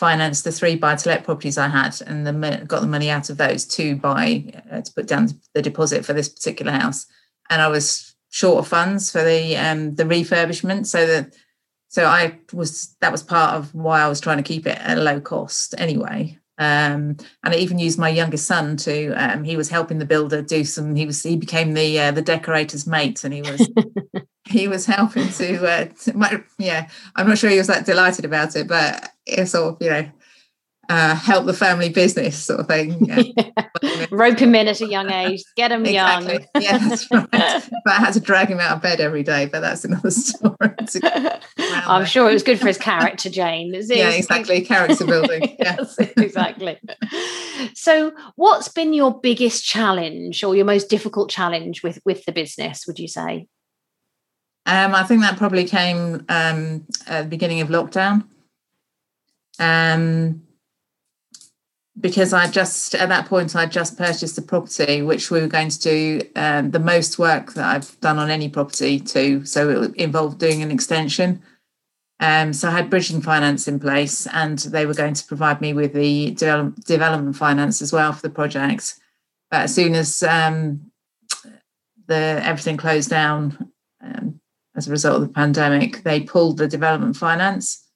refinanced 0.00 0.44
the 0.44 0.52
three 0.52 0.76
buy 0.76 0.96
to 0.96 1.08
let 1.08 1.24
properties 1.24 1.58
I 1.58 1.68
had 1.68 2.00
and 2.06 2.26
the, 2.26 2.64
got 2.66 2.80
the 2.80 2.86
money 2.86 3.10
out 3.10 3.30
of 3.30 3.36
those 3.36 3.64
to 3.66 3.96
buy 3.96 4.44
uh, 4.70 4.80
to 4.80 4.92
put 4.92 5.06
down 5.06 5.28
the 5.54 5.62
deposit 5.62 6.04
for 6.04 6.12
this 6.12 6.28
particular 6.28 6.72
house. 6.72 7.06
And 7.48 7.60
I 7.60 7.68
was 7.68 8.14
short 8.30 8.58
of 8.58 8.68
funds 8.68 9.10
for 9.10 9.22
the 9.22 9.56
um, 9.56 9.94
the 9.96 10.04
refurbishment, 10.04 10.86
so 10.86 11.06
that 11.06 11.34
so 11.88 12.06
I 12.06 12.38
was 12.52 12.96
that 13.00 13.12
was 13.12 13.22
part 13.22 13.54
of 13.54 13.74
why 13.74 14.00
I 14.00 14.08
was 14.08 14.20
trying 14.20 14.38
to 14.38 14.42
keep 14.42 14.66
it 14.66 14.78
at 14.78 14.98
a 14.98 15.02
low 15.02 15.20
cost 15.20 15.74
anyway. 15.78 16.38
Um, 16.58 17.16
and 17.42 17.54
I 17.54 17.56
even 17.56 17.78
used 17.78 17.98
my 17.98 18.10
youngest 18.10 18.46
son 18.46 18.76
to. 18.78 19.12
Um, 19.12 19.44
he 19.44 19.56
was 19.56 19.70
helping 19.70 19.98
the 19.98 20.04
builder 20.04 20.42
do 20.42 20.62
some. 20.62 20.94
He 20.94 21.06
was 21.06 21.22
he 21.22 21.36
became 21.36 21.74
the 21.74 21.98
uh, 21.98 22.12
the 22.12 22.22
decorator's 22.22 22.86
mate, 22.86 23.24
and 23.24 23.34
he 23.34 23.42
was 23.42 23.68
he 24.48 24.68
was 24.68 24.86
helping 24.86 25.28
to, 25.28 25.66
uh, 25.66 25.84
to. 25.86 26.44
Yeah, 26.58 26.88
I'm 27.16 27.28
not 27.28 27.38
sure 27.38 27.50
he 27.50 27.58
was 27.58 27.66
that 27.68 27.86
delighted 27.86 28.24
about 28.24 28.56
it, 28.56 28.66
but 28.66 29.10
it's 29.26 29.52
sort 29.52 29.74
of 29.74 29.82
you 29.82 29.90
know 29.90 30.10
uh, 30.90 31.14
help 31.14 31.46
the 31.46 31.54
family 31.54 31.88
business 31.88 32.36
sort 32.36 32.60
of 32.60 32.66
thing. 32.66 33.04
Yeah. 33.04 33.22
yeah. 33.82 34.06
Rope 34.10 34.40
him 34.40 34.54
in 34.56 34.66
at 34.66 34.80
a 34.80 34.86
young 34.88 35.10
age, 35.10 35.42
get 35.56 35.70
him 35.70 35.86
exactly. 35.86 36.46
young. 36.54 36.62
yeah, 36.62 36.78
that's 36.78 37.10
right. 37.10 37.28
but 37.30 37.92
I 37.92 37.96
had 37.96 38.12
to 38.14 38.20
drag 38.20 38.48
him 38.48 38.58
out 38.58 38.76
of 38.76 38.82
bed 38.82 39.00
every 39.00 39.22
day, 39.22 39.46
but 39.46 39.60
that's 39.60 39.84
another 39.84 40.10
story. 40.10 40.56
I'm 41.56 42.04
sure 42.06 42.28
it 42.28 42.32
was 42.32 42.42
good 42.42 42.58
for 42.58 42.66
his 42.66 42.76
character, 42.76 43.30
Jane. 43.30 43.72
yeah, 43.72 44.10
exactly. 44.10 44.62
Character 44.62 45.06
building. 45.06 45.56
yes, 45.58 45.96
exactly. 46.16 46.78
So, 47.74 48.12
what's 48.34 48.68
been 48.68 48.92
your 48.92 49.20
biggest 49.20 49.64
challenge 49.64 50.42
or 50.42 50.56
your 50.56 50.64
most 50.64 50.90
difficult 50.90 51.30
challenge 51.30 51.84
with 51.84 52.00
with 52.04 52.24
the 52.24 52.32
business? 52.32 52.86
Would 52.88 52.98
you 52.98 53.08
say? 53.08 53.46
Um, 54.66 54.94
I 54.94 55.02
think 55.04 55.22
that 55.22 55.38
probably 55.38 55.64
came 55.64 56.24
um, 56.28 56.86
at 57.06 57.22
the 57.22 57.28
beginning 57.28 57.60
of 57.60 57.68
lockdown. 57.68 58.24
Um, 59.58 60.42
because 61.98 62.32
I 62.32 62.46
just 62.48 62.94
at 62.94 63.08
that 63.08 63.26
point 63.26 63.54
I 63.54 63.66
just 63.66 63.98
purchased 63.98 64.38
a 64.38 64.42
property 64.42 65.02
which 65.02 65.30
we 65.30 65.40
were 65.40 65.48
going 65.48 65.68
to 65.68 65.80
do 65.80 66.22
um, 66.36 66.70
the 66.70 66.78
most 66.78 67.18
work 67.18 67.52
that 67.54 67.64
I've 67.64 68.00
done 68.00 68.18
on 68.18 68.30
any 68.30 68.48
property 68.48 69.00
too. 69.00 69.44
So 69.44 69.68
it 69.68 69.96
involved 69.96 70.38
doing 70.38 70.62
an 70.62 70.70
extension. 70.70 71.42
Um, 72.20 72.52
so 72.52 72.68
I 72.68 72.72
had 72.72 72.90
bridging 72.90 73.22
finance 73.22 73.66
in 73.66 73.80
place, 73.80 74.26
and 74.26 74.58
they 74.58 74.84
were 74.84 74.94
going 74.94 75.14
to 75.14 75.26
provide 75.26 75.62
me 75.62 75.72
with 75.72 75.94
the 75.94 76.32
develop, 76.32 76.76
development 76.84 77.34
finance 77.34 77.80
as 77.80 77.94
well 77.94 78.12
for 78.12 78.20
the 78.20 78.30
project. 78.30 79.00
But 79.50 79.62
as 79.62 79.74
soon 79.74 79.94
as 79.94 80.22
um, 80.22 80.90
the 82.06 82.40
everything 82.44 82.76
closed 82.76 83.08
down 83.08 83.72
um, 84.02 84.29
as 84.80 84.88
a 84.88 84.90
result 84.90 85.16
of 85.16 85.28
the 85.28 85.34
pandemic, 85.34 86.02
they 86.04 86.20
pulled 86.20 86.56
the 86.56 86.66
development 86.66 87.14
finance. 87.14 87.86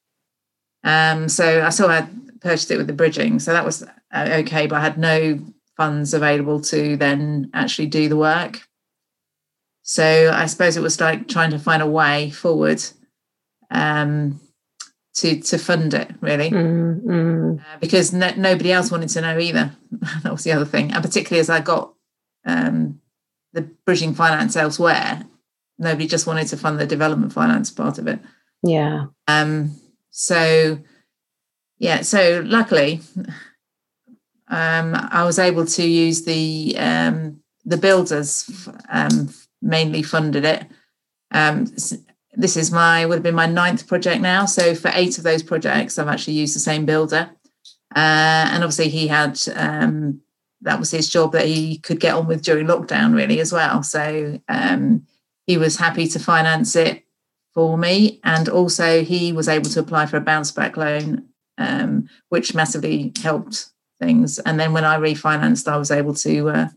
Um, 0.85 1.31
so 1.31 1.65
I 1.65 1.71
still 1.71 1.89
had 1.89 2.11
purchased 2.43 2.71
it 2.71 2.77
with 2.77 2.87
the 2.87 2.93
bridging. 2.93 3.39
So 3.39 3.55
that 3.55 3.65
was 3.65 3.83
uh, 3.83 4.29
okay, 4.41 4.67
but 4.67 4.77
I 4.77 4.81
had 4.83 4.99
no 4.99 5.41
funds 5.79 6.13
available 6.13 6.61
to 6.61 6.99
then 6.99 7.51
actually 7.55 7.87
do 7.87 8.11
the 8.11 8.19
work. 8.19 8.69
So 9.83 10.31
I 10.31 10.45
suppose 10.45 10.77
it 10.77 10.83
was 10.83 11.01
like 11.01 11.27
trying 11.27 11.51
to 11.53 11.59
find 11.59 11.83
a 11.83 11.87
way 11.87 12.29
forward 12.31 12.83
um, 13.71 14.41
to 15.15 15.41
to 15.41 15.57
fund 15.57 15.95
it 15.95 16.11
really, 16.21 16.51
mm-hmm. 16.51 17.57
uh, 17.61 17.79
because 17.81 18.13
no, 18.13 18.31
nobody 18.37 18.73
else 18.73 18.91
wanted 18.91 19.09
to 19.09 19.23
know 19.23 19.39
either. 19.39 19.73
that 20.23 20.33
was 20.33 20.45
the 20.45 20.53
other 20.53 20.67
thing, 20.67 20.93
and 20.93 21.03
particularly 21.03 21.41
as 21.41 21.49
I 21.49 21.61
got 21.61 21.95
um, 22.45 23.01
the 23.55 23.63
bridging 23.87 24.15
finance 24.15 24.55
elsewhere, 24.55 25.25
nobody 25.79 26.07
just 26.07 26.27
wanted 26.27 26.47
to 26.49 26.57
fund 26.57 26.79
the 26.79 26.87
development 26.87 27.33
finance 27.33 27.71
part 27.71 27.99
of 27.99 28.07
it. 28.07 28.21
Yeah. 28.63 29.07
Um. 29.29 29.77
So 30.11 30.79
yeah, 31.79 32.03
so 32.03 32.43
luckily, 32.47 33.01
um, 34.49 34.95
I 34.95 35.25
was 35.25 35.39
able 35.39 35.67
to 35.67 35.85
use 35.87 36.25
the 36.25 36.75
um, 36.79 37.41
the 37.65 37.77
builders 37.77 38.69
um, 38.91 39.29
mainly 39.61 40.03
funded 40.03 40.45
it. 40.45 40.67
Um, 41.31 41.67
this 42.37 42.57
is 42.57 42.71
my 42.71 43.07
would 43.07 43.17
have 43.17 43.23
been 43.23 43.35
my 43.35 43.47
ninth 43.47 43.87
project 43.87 44.23
now. 44.23 44.47
So 44.47 44.75
for 44.75 44.91
eight 44.95 45.19
of 45.19 45.25
those 45.25 45.43
projects, 45.43 45.99
I've 45.99 46.09
actually 46.09 46.35
used 46.35 46.55
the 46.55 46.61
same 46.61 46.87
builder, 46.87 47.31
uh, 47.95 48.49
and 48.51 48.63
obviously 48.63 48.89
he 48.89 49.09
had 49.09 49.39
um, 49.55 50.21
that 50.63 50.79
was 50.79 50.91
his 50.91 51.09
job 51.09 51.33
that 51.33 51.47
he 51.47 51.79
could 51.79 52.01
get 52.01 52.15
on 52.15 52.27
with 52.27 52.43
during 52.43 52.67
lockdown 52.67 53.15
really 53.15 53.41
as 53.41 53.53
well. 53.53 53.83
So 53.83 54.41
um, 54.49 55.07
he 55.47 55.57
was 55.57 55.77
happy 55.77 56.07
to 56.09 56.19
finance 56.19 56.77
it 56.77 57.05
for 57.53 57.79
me, 57.79 58.21
and 58.25 58.49
also 58.49 59.05
he 59.05 59.33
was 59.33 59.49
able 59.49 59.71
to 59.71 59.81
apply 59.81 60.07
for 60.07 60.17
a 60.17 60.21
bounce 60.21 60.51
back 60.51 60.77
loan 60.77 61.29
um, 61.59 62.09
which 62.29 62.55
massively 62.55 63.13
helped 63.23 63.71
things. 64.01 64.39
And 64.41 64.59
then 64.59 64.73
when 64.73 64.85
I 64.85 64.97
refinanced, 64.97 65.71
I 65.71 65.77
was 65.77 65.91
able 65.91 66.15
to 66.15 66.49
uh, 66.49 66.69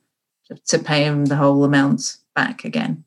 to 0.68 0.80
pay 0.80 1.04
him 1.04 1.26
the 1.26 1.36
whole 1.36 1.64
amount 1.64 2.18
back 2.36 2.64
again. 2.64 3.04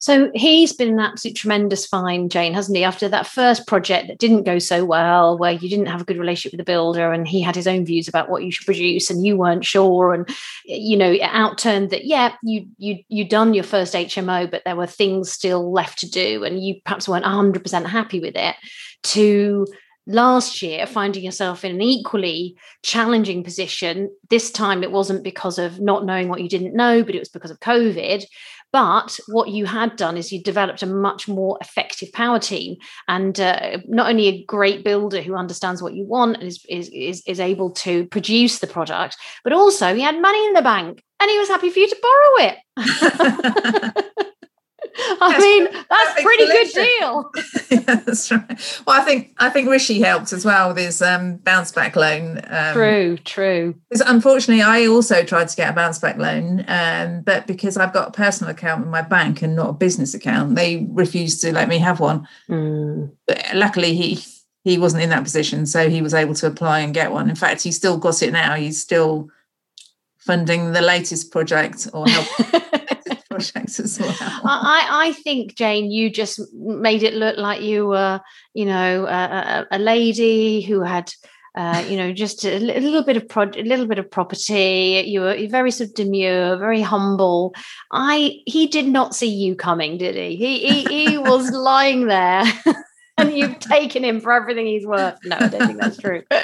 So. 0.00 0.30
he's 0.34 0.72
been 0.72 0.94
an 0.94 1.00
absolute 1.00 1.36
tremendous 1.36 1.86
find, 1.86 2.30
Jane, 2.30 2.54
hasn't 2.54 2.76
he? 2.76 2.84
After 2.84 3.08
that 3.08 3.26
first 3.26 3.66
project 3.66 4.08
that 4.08 4.18
didn't 4.18 4.44
go 4.44 4.58
so 4.58 4.84
well, 4.84 5.38
where 5.38 5.52
you 5.52 5.68
didn't 5.68 5.86
have 5.86 6.00
a 6.00 6.04
good 6.04 6.18
relationship 6.18 6.52
with 6.52 6.64
the 6.64 6.72
builder 6.72 7.12
and 7.12 7.28
he 7.28 7.40
had 7.40 7.54
his 7.54 7.66
own 7.66 7.84
views 7.84 8.08
about 8.08 8.30
what 8.30 8.42
you 8.42 8.50
should 8.50 8.66
produce 8.66 9.10
and 9.10 9.26
you 9.26 9.36
weren't 9.36 9.64
sure, 9.64 10.14
and 10.14 10.28
you 10.64 10.96
know, 10.96 11.12
it 11.12 11.20
outturned 11.22 11.90
that 11.90 12.04
yeah, 12.04 12.34
you 12.42 12.66
you 12.78 12.98
you 13.08 13.28
done 13.28 13.54
your 13.54 13.64
first 13.64 13.94
HMO, 13.94 14.50
but 14.50 14.62
there 14.64 14.76
were 14.76 14.86
things 14.86 15.30
still 15.30 15.72
left 15.72 15.98
to 16.00 16.10
do, 16.10 16.44
and 16.44 16.62
you 16.62 16.76
perhaps 16.84 17.08
weren't 17.08 17.24
100 17.24 17.62
percent 17.62 17.86
happy 17.86 18.20
with 18.20 18.36
it. 18.36 18.56
To 19.04 19.66
last 20.08 20.62
year 20.62 20.86
finding 20.86 21.22
yourself 21.22 21.64
in 21.64 21.70
an 21.70 21.82
equally 21.82 22.56
challenging 22.82 23.44
position 23.44 24.10
this 24.30 24.50
time 24.50 24.82
it 24.82 24.90
wasn't 24.90 25.22
because 25.22 25.58
of 25.58 25.80
not 25.80 26.06
knowing 26.06 26.30
what 26.30 26.40
you 26.40 26.48
didn't 26.48 26.74
know 26.74 27.04
but 27.04 27.14
it 27.14 27.18
was 27.18 27.28
because 27.28 27.50
of 27.50 27.60
covid 27.60 28.24
but 28.72 29.18
what 29.28 29.48
you 29.48 29.66
had 29.66 29.96
done 29.96 30.16
is 30.16 30.32
you 30.32 30.42
developed 30.42 30.82
a 30.82 30.86
much 30.86 31.28
more 31.28 31.58
effective 31.60 32.12
power 32.12 32.38
team 32.38 32.76
and 33.06 33.40
uh, 33.40 33.78
not 33.86 34.10
only 34.10 34.26
a 34.26 34.44
great 34.44 34.84
builder 34.84 35.22
who 35.22 35.34
understands 35.34 35.82
what 35.82 35.94
you 35.94 36.04
want 36.04 36.36
and 36.36 36.46
is, 36.46 36.64
is, 36.68 36.88
is, 36.90 37.22
is 37.26 37.40
able 37.40 37.70
to 37.70 38.06
produce 38.06 38.58
the 38.58 38.66
product, 38.66 39.16
but 39.44 39.52
also 39.52 39.94
he 39.94 40.02
had 40.02 40.20
money 40.20 40.46
in 40.46 40.52
the 40.52 40.62
bank 40.62 41.02
and 41.20 41.30
he 41.30 41.38
was 41.38 41.48
happy 41.48 41.70
for 41.70 41.78
you 41.78 41.88
to 41.88 41.96
borrow 42.02 42.50
it. 42.50 44.24
I 44.98 45.30
that's, 45.30 45.42
mean, 45.42 45.84
that's 45.88 46.20
a 46.20 46.22
pretty 46.22 46.46
good 46.46 46.68
deal. 46.72 47.30
yeah, 47.70 47.94
that's 48.04 48.30
right. 48.30 48.82
Well, 48.86 49.00
I 49.00 49.04
think 49.04 49.34
I 49.38 49.50
think 49.50 49.68
Rishi 49.68 50.00
helped 50.00 50.32
as 50.32 50.44
well 50.44 50.68
with 50.68 50.78
his 50.78 51.00
um, 51.00 51.36
bounce 51.36 51.70
back 51.72 51.94
loan. 51.96 52.40
Um, 52.48 52.74
true, 52.74 53.18
true. 53.18 53.74
Because 53.88 54.08
unfortunately, 54.08 54.62
I 54.62 54.86
also 54.86 55.22
tried 55.24 55.48
to 55.48 55.56
get 55.56 55.70
a 55.70 55.72
bounce 55.72 55.98
back 55.98 56.16
loan, 56.18 56.64
um, 56.68 57.22
but 57.22 57.46
because 57.46 57.76
I've 57.76 57.92
got 57.92 58.08
a 58.08 58.12
personal 58.12 58.50
account 58.50 58.80
with 58.80 58.90
my 58.90 59.02
bank 59.02 59.42
and 59.42 59.54
not 59.54 59.70
a 59.70 59.74
business 59.74 60.14
account, 60.14 60.56
they 60.56 60.86
refused 60.90 61.40
to 61.42 61.52
let 61.52 61.68
me 61.68 61.78
have 61.78 62.00
one. 62.00 62.26
Mm. 62.48 63.12
But 63.26 63.44
luckily, 63.54 63.94
he 63.94 64.24
he 64.64 64.78
wasn't 64.78 65.02
in 65.02 65.10
that 65.10 65.24
position, 65.24 65.66
so 65.66 65.88
he 65.88 66.02
was 66.02 66.14
able 66.14 66.34
to 66.34 66.46
apply 66.46 66.80
and 66.80 66.92
get 66.92 67.12
one. 67.12 67.30
In 67.30 67.36
fact, 67.36 67.62
he 67.62 67.72
still 67.72 67.96
got 67.96 68.22
it 68.22 68.32
now. 68.32 68.54
He's 68.54 68.80
still 68.80 69.30
funding 70.18 70.72
the 70.72 70.82
latest 70.82 71.30
project 71.30 71.88
or 71.94 72.06
help 72.06 72.26
as 73.38 73.98
well. 74.00 74.16
I, 74.20 74.88
I 74.90 75.12
think, 75.12 75.54
Jane, 75.54 75.90
you 75.90 76.10
just 76.10 76.40
made 76.52 77.02
it 77.02 77.14
look 77.14 77.36
like 77.36 77.62
you 77.62 77.86
were, 77.86 78.20
you 78.54 78.64
know, 78.64 79.06
a, 79.06 79.66
a 79.70 79.78
lady 79.78 80.60
who 80.62 80.82
had. 80.82 81.12
Uh, 81.56 81.84
you 81.88 81.96
know, 81.96 82.12
just 82.12 82.44
a, 82.44 82.60
little 82.60 83.02
bit 83.02 83.16
of 83.16 83.28
pro- 83.28 83.50
a 83.56 83.64
little 83.64 83.86
bit 83.86 83.98
of 83.98 84.08
property. 84.08 85.02
You 85.04 85.22
were 85.22 85.36
very 85.48 85.72
sort 85.72 85.88
of 85.88 85.96
demure, 85.96 86.56
very 86.56 86.82
humble. 86.82 87.52
I 87.90 88.42
he 88.46 88.68
did 88.68 88.86
not 88.86 89.12
see 89.12 89.26
you 89.26 89.56
coming, 89.56 89.98
did 89.98 90.14
he? 90.14 90.36
He 90.36 90.84
he, 90.84 91.08
he 91.08 91.18
was 91.18 91.50
lying 91.70 92.06
there 92.06 92.44
and 93.18 93.36
you've 93.36 93.58
taken 93.58 94.04
him 94.04 94.20
for 94.20 94.32
everything 94.32 94.66
he's 94.66 94.86
worth. 94.86 95.18
No, 95.24 95.36
I 95.36 95.48
don't 95.48 95.66
think 95.66 95.80
that's 95.80 95.96
true. 95.98 96.22
but 96.30 96.38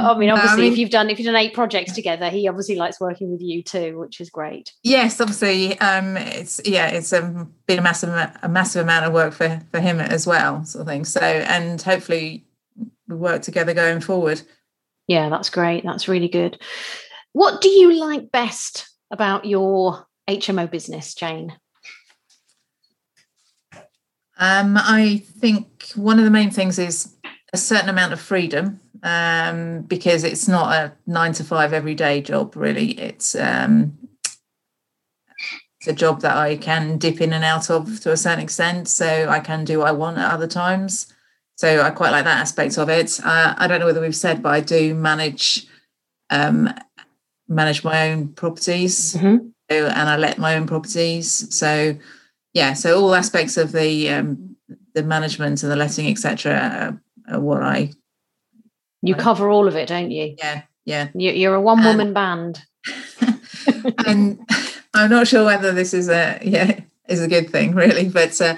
I 0.00 0.18
mean, 0.18 0.30
obviously, 0.30 0.52
I 0.52 0.56
mean, 0.56 0.72
if 0.72 0.78
you've 0.78 0.90
done 0.90 1.10
if 1.10 1.18
you've 1.18 1.26
done 1.26 1.36
eight 1.36 1.54
projects 1.54 1.92
together, 1.92 2.28
he 2.28 2.48
obviously 2.48 2.76
likes 2.76 3.00
working 3.00 3.30
with 3.30 3.40
you 3.40 3.62
too, 3.62 3.98
which 3.98 4.20
is 4.20 4.30
great. 4.30 4.72
Yes, 4.82 5.20
obviously, 5.20 5.78
um, 5.80 6.16
it's 6.16 6.60
yeah, 6.64 6.88
it's 6.88 7.12
um, 7.12 7.54
been 7.66 7.78
a 7.78 7.82
massive 7.82 8.10
a 8.10 8.48
massive 8.48 8.82
amount 8.82 9.06
of 9.06 9.12
work 9.12 9.32
for 9.32 9.60
for 9.70 9.80
him 9.80 10.00
as 10.00 10.26
well, 10.26 10.64
sort 10.64 10.82
of 10.82 10.88
thing. 10.88 11.04
So, 11.04 11.20
and 11.20 11.80
hopefully, 11.80 12.44
we 13.08 13.16
work 13.16 13.42
together 13.42 13.74
going 13.74 14.00
forward. 14.00 14.42
Yeah, 15.06 15.28
that's 15.28 15.50
great. 15.50 15.84
That's 15.84 16.08
really 16.08 16.28
good. 16.28 16.60
What 17.32 17.60
do 17.60 17.68
you 17.68 17.94
like 17.94 18.30
best 18.30 18.88
about 19.10 19.44
your 19.44 20.06
HMO 20.28 20.70
business, 20.70 21.14
Jane? 21.14 21.56
Um, 24.40 24.76
I 24.78 25.22
think 25.38 25.92
one 25.94 26.18
of 26.18 26.24
the 26.24 26.30
main 26.30 26.50
things 26.50 26.78
is 26.78 27.14
a 27.52 27.58
certain 27.58 27.90
amount 27.90 28.14
of 28.14 28.20
freedom 28.20 28.80
um, 29.02 29.82
because 29.82 30.24
it's 30.24 30.48
not 30.48 30.74
a 30.74 30.92
nine 31.06 31.32
to 31.34 31.44
five 31.44 31.74
everyday 31.74 32.22
job, 32.22 32.56
really. 32.56 32.92
It's 32.92 33.34
um, 33.34 33.98
it's 35.78 35.88
a 35.88 35.92
job 35.92 36.22
that 36.22 36.36
I 36.36 36.56
can 36.56 36.96
dip 36.98 37.20
in 37.20 37.34
and 37.34 37.44
out 37.44 37.70
of 37.70 38.00
to 38.00 38.12
a 38.12 38.16
certain 38.16 38.42
extent. 38.42 38.88
So 38.88 39.28
I 39.28 39.40
can 39.40 39.64
do 39.64 39.78
what 39.78 39.88
I 39.88 39.92
want 39.92 40.18
at 40.18 40.32
other 40.32 40.46
times. 40.46 41.12
So 41.56 41.82
I 41.82 41.90
quite 41.90 42.10
like 42.10 42.24
that 42.24 42.38
aspect 42.38 42.78
of 42.78 42.88
it. 42.88 43.20
Uh, 43.22 43.54
I 43.58 43.66
don't 43.66 43.80
know 43.80 43.86
whether 43.86 44.00
we've 44.00 44.16
said, 44.16 44.42
but 44.42 44.54
I 44.54 44.60
do 44.60 44.94
manage 44.94 45.66
um, 46.30 46.72
manage 47.46 47.84
my 47.84 48.10
own 48.10 48.28
properties, 48.28 49.14
mm-hmm. 49.14 49.48
so, 49.70 49.86
and 49.86 50.08
I 50.08 50.16
let 50.16 50.38
my 50.38 50.54
own 50.54 50.66
properties. 50.66 51.54
So 51.54 51.96
yeah, 52.52 52.72
so 52.72 53.00
all 53.00 53.14
aspects 53.14 53.56
of 53.56 53.72
the 53.72 54.10
um, 54.10 54.56
the 54.94 55.02
management 55.02 55.62
and 55.62 55.70
the 55.70 55.76
letting, 55.76 56.08
etc., 56.08 56.52
are, 56.52 57.34
are, 57.34 57.40
what 57.40 57.62
I. 57.62 57.92
You 59.02 59.14
I, 59.14 59.18
cover 59.18 59.48
all 59.48 59.68
of 59.68 59.76
it, 59.76 59.88
don't 59.88 60.10
you? 60.10 60.34
Yeah, 60.38 60.62
yeah. 60.84 61.08
You're 61.14 61.54
a 61.54 61.60
one 61.60 61.84
woman 61.84 62.08
um, 62.08 62.14
band. 62.14 62.62
and 64.06 64.40
I'm 64.94 65.10
not 65.10 65.28
sure 65.28 65.44
whether 65.44 65.72
this 65.72 65.94
is 65.94 66.08
a 66.08 66.38
yeah 66.42 66.80
is 67.08 67.22
a 67.22 67.28
good 67.28 67.50
thing 67.50 67.74
really, 67.74 68.08
but 68.08 68.40
uh, 68.40 68.56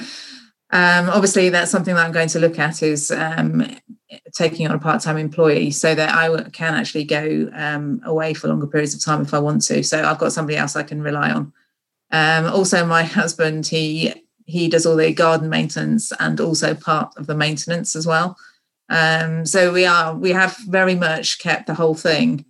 um, 0.70 1.10
obviously 1.10 1.48
that's 1.48 1.70
something 1.70 1.94
that 1.94 2.04
I'm 2.04 2.12
going 2.12 2.28
to 2.28 2.38
look 2.38 2.58
at 2.58 2.82
is 2.82 3.10
um, 3.10 3.76
taking 4.34 4.66
on 4.68 4.74
a 4.74 4.78
part-time 4.78 5.16
employee 5.16 5.70
so 5.70 5.94
that 5.94 6.14
I 6.14 6.48
can 6.50 6.74
actually 6.74 7.04
go 7.04 7.50
um, 7.54 8.00
away 8.04 8.34
for 8.34 8.48
longer 8.48 8.66
periods 8.66 8.94
of 8.94 9.02
time 9.02 9.22
if 9.22 9.32
I 9.32 9.38
want 9.38 9.62
to. 9.62 9.82
So 9.82 10.02
I've 10.02 10.18
got 10.18 10.32
somebody 10.32 10.56
else 10.56 10.76
I 10.76 10.82
can 10.82 11.02
rely 11.02 11.30
on. 11.30 11.52
Um, 12.12 12.46
also, 12.46 12.86
my 12.86 13.02
husband 13.02 13.66
he 13.66 14.14
he 14.44 14.68
does 14.68 14.84
all 14.86 14.96
the 14.96 15.12
garden 15.12 15.48
maintenance 15.48 16.12
and 16.20 16.40
also 16.40 16.74
part 16.74 17.14
of 17.16 17.26
the 17.26 17.34
maintenance 17.34 17.96
as 17.96 18.06
well. 18.06 18.36
Um, 18.88 19.46
so 19.46 19.72
we 19.72 19.86
are 19.86 20.14
we 20.14 20.30
have 20.30 20.56
very 20.68 20.94
much 20.94 21.38
kept 21.38 21.66
the 21.66 21.74
whole 21.74 21.94
thing 21.94 22.44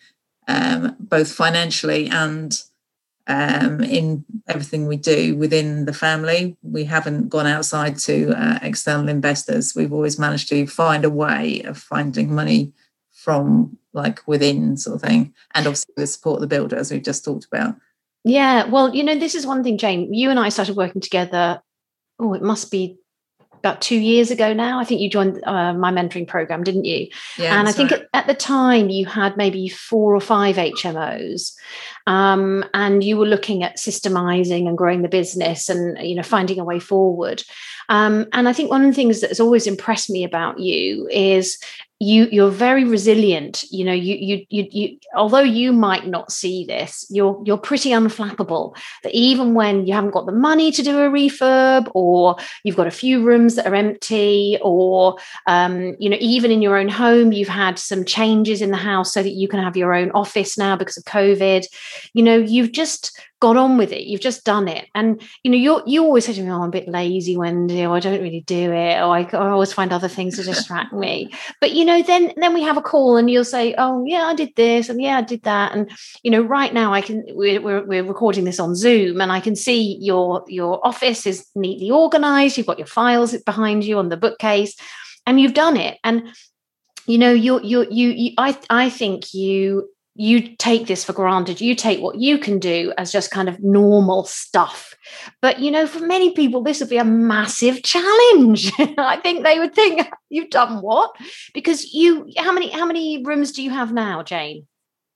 um, 0.48 0.96
both 0.98 1.32
financially 1.32 2.08
and 2.08 2.60
um, 3.28 3.82
in 3.82 4.24
everything 4.48 4.86
we 4.86 4.96
do 4.96 5.36
within 5.36 5.84
the 5.84 5.92
family. 5.92 6.56
We 6.62 6.84
haven't 6.84 7.28
gone 7.28 7.46
outside 7.46 7.98
to 7.98 8.32
uh, 8.36 8.58
external 8.62 9.08
investors. 9.08 9.74
We've 9.76 9.92
always 9.92 10.18
managed 10.18 10.48
to 10.48 10.66
find 10.66 11.04
a 11.04 11.10
way 11.10 11.62
of 11.62 11.78
finding 11.78 12.34
money 12.34 12.72
from 13.12 13.78
like 13.92 14.26
within 14.26 14.76
sort 14.76 14.96
of 14.96 15.02
thing, 15.02 15.34
and 15.54 15.66
obviously 15.66 15.94
the 15.96 16.06
support 16.06 16.36
of 16.36 16.40
the 16.40 16.46
builder, 16.56 16.76
as 16.76 16.90
we've 16.90 17.02
just 17.02 17.24
talked 17.24 17.44
about. 17.44 17.76
Yeah, 18.24 18.64
well, 18.66 18.94
you 18.94 19.02
know, 19.02 19.18
this 19.18 19.34
is 19.34 19.46
one 19.46 19.64
thing, 19.64 19.78
Jane. 19.78 20.14
You 20.14 20.30
and 20.30 20.38
I 20.38 20.48
started 20.48 20.76
working 20.76 21.00
together. 21.00 21.60
Oh, 22.18 22.34
it 22.34 22.42
must 22.42 22.70
be 22.70 22.98
about 23.62 23.80
two 23.80 23.98
years 23.98 24.32
ago 24.32 24.52
now. 24.52 24.80
I 24.80 24.84
think 24.84 25.00
you 25.00 25.08
joined 25.08 25.40
uh, 25.44 25.72
my 25.72 25.92
mentoring 25.92 26.26
program, 26.26 26.64
didn't 26.64 26.84
you? 26.84 27.08
Yeah, 27.38 27.58
and 27.58 27.68
I 27.68 27.72
think 27.72 27.92
at, 27.92 28.08
at, 28.12 28.26
the 28.26 28.34
time 28.34 28.90
you 28.90 29.06
had 29.06 29.36
maybe 29.36 29.68
four 29.68 30.16
or 30.16 30.20
five 30.20 30.56
HMOs, 30.56 31.52
um, 32.08 32.64
and 32.74 33.04
you 33.04 33.16
were 33.16 33.26
looking 33.26 33.62
at 33.62 33.76
systemizing 33.76 34.66
and 34.66 34.76
growing 34.76 35.02
the 35.02 35.08
business 35.08 35.68
and 35.68 35.96
you 36.04 36.16
know 36.16 36.24
finding 36.24 36.58
a 36.58 36.64
way 36.64 36.80
forward. 36.80 37.44
Um, 37.88 38.26
and 38.32 38.48
I 38.48 38.52
think 38.52 38.70
one 38.70 38.82
of 38.84 38.90
the 38.90 38.96
things 38.96 39.20
that 39.20 39.30
has 39.30 39.40
always 39.40 39.66
impressed 39.66 40.10
me 40.10 40.24
about 40.24 40.58
you 40.58 41.08
is 41.10 41.58
you 42.02 42.28
you're 42.32 42.50
very 42.50 42.84
resilient. 42.84 43.64
You 43.70 43.84
know 43.84 43.92
you, 43.92 44.16
you 44.16 44.46
you 44.48 44.66
you 44.70 44.98
although 45.16 45.40
you 45.40 45.72
might 45.72 46.06
not 46.06 46.32
see 46.32 46.64
this 46.64 47.06
you're 47.08 47.40
you're 47.44 47.58
pretty 47.58 47.90
unflappable. 47.90 48.76
That 49.04 49.14
even 49.14 49.54
when 49.54 49.86
you 49.86 49.94
haven't 49.94 50.10
got 50.10 50.26
the 50.26 50.32
money 50.32 50.72
to 50.72 50.82
do 50.82 50.98
a 50.98 51.08
refurb 51.08 51.90
or 51.94 52.36
you've 52.64 52.76
got 52.76 52.88
a 52.88 52.90
few 52.90 53.22
rooms 53.22 53.54
that 53.54 53.66
are 53.66 53.74
empty 53.74 54.58
or 54.62 55.16
um, 55.46 55.96
you 56.00 56.10
know 56.10 56.16
even 56.20 56.50
in 56.50 56.60
your 56.60 56.76
own 56.76 56.88
home 56.88 57.32
you've 57.32 57.48
had 57.48 57.78
some 57.78 58.04
changes 58.04 58.60
in 58.60 58.72
the 58.72 58.76
house 58.76 59.12
so 59.14 59.22
that 59.22 59.30
you 59.30 59.46
can 59.46 59.62
have 59.62 59.76
your 59.76 59.94
own 59.94 60.10
office 60.10 60.58
now 60.58 60.76
because 60.76 60.96
of 60.96 61.04
covid 61.04 61.64
you 62.14 62.22
know 62.22 62.36
you've 62.36 62.72
just 62.72 63.18
got 63.42 63.56
on 63.56 63.76
with 63.76 63.90
it. 63.90 64.06
You've 64.06 64.20
just 64.20 64.44
done 64.44 64.68
it. 64.68 64.86
And 64.94 65.20
you 65.42 65.50
know, 65.50 65.56
you 65.56 65.82
you 65.84 66.04
always 66.04 66.24
say 66.24 66.32
to 66.32 66.42
me, 66.42 66.48
"Oh, 66.48 66.62
I'm 66.62 66.68
a 66.68 66.78
bit 66.78 66.88
lazy, 66.88 67.36
Wendy. 67.36 67.84
Or 67.84 67.96
I 67.96 68.00
don't 68.00 68.22
really 68.22 68.44
do 68.46 68.70
it. 68.72 69.00
Or 69.00 69.16
I, 69.16 69.28
I 69.32 69.48
always 69.50 69.72
find 69.72 69.92
other 69.92 70.06
things 70.06 70.36
to 70.36 70.44
distract 70.44 70.92
me." 70.92 71.30
But 71.60 71.72
you 71.72 71.84
know, 71.84 72.02
then 72.02 72.32
then 72.36 72.54
we 72.54 72.62
have 72.62 72.76
a 72.76 72.82
call, 72.82 73.16
and 73.16 73.28
you'll 73.28 73.44
say, 73.44 73.74
"Oh, 73.76 74.04
yeah, 74.06 74.26
I 74.26 74.34
did 74.34 74.50
this, 74.56 74.88
and 74.88 75.02
yeah, 75.02 75.18
I 75.18 75.22
did 75.22 75.42
that." 75.42 75.74
And 75.74 75.90
you 76.22 76.30
know, 76.30 76.42
right 76.42 76.72
now 76.72 76.92
I 76.94 77.00
can 77.00 77.24
we're 77.30 77.60
we're, 77.60 77.84
we're 77.84 78.04
recording 78.04 78.44
this 78.44 78.60
on 78.60 78.76
Zoom, 78.76 79.20
and 79.20 79.32
I 79.32 79.40
can 79.40 79.56
see 79.56 79.98
your 80.00 80.44
your 80.46 80.84
office 80.86 81.26
is 81.26 81.44
neatly 81.56 81.90
organized. 81.90 82.56
You've 82.56 82.68
got 82.68 82.78
your 82.78 82.86
files 82.86 83.36
behind 83.44 83.84
you 83.84 83.98
on 83.98 84.08
the 84.08 84.16
bookcase, 84.16 84.76
and 85.26 85.40
you've 85.40 85.54
done 85.54 85.76
it. 85.76 85.98
And 86.04 86.32
you 87.06 87.18
know, 87.18 87.32
you 87.32 87.60
you 87.62 87.86
you, 87.90 88.10
you 88.10 88.30
I 88.38 88.56
I 88.70 88.88
think 88.88 89.34
you 89.34 89.88
you 90.14 90.56
take 90.56 90.86
this 90.86 91.04
for 91.04 91.12
granted. 91.12 91.60
You 91.60 91.74
take 91.74 92.00
what 92.00 92.16
you 92.16 92.38
can 92.38 92.58
do 92.58 92.92
as 92.98 93.10
just 93.10 93.30
kind 93.30 93.48
of 93.48 93.62
normal 93.62 94.24
stuff. 94.24 94.94
But 95.40 95.60
you 95.60 95.70
know 95.70 95.86
for 95.86 96.00
many 96.00 96.34
people 96.34 96.62
this 96.62 96.80
would 96.80 96.90
be 96.90 96.98
a 96.98 97.04
massive 97.04 97.82
challenge. 97.82 98.72
I 98.78 99.18
think 99.22 99.44
they 99.44 99.58
would 99.58 99.74
think 99.74 100.08
you've 100.28 100.50
done 100.50 100.82
what? 100.82 101.14
Because 101.54 101.92
you 101.92 102.30
how 102.36 102.52
many 102.52 102.70
how 102.70 102.86
many 102.86 103.22
rooms 103.24 103.52
do 103.52 103.62
you 103.62 103.70
have 103.70 103.92
now 103.92 104.22
jane? 104.22 104.66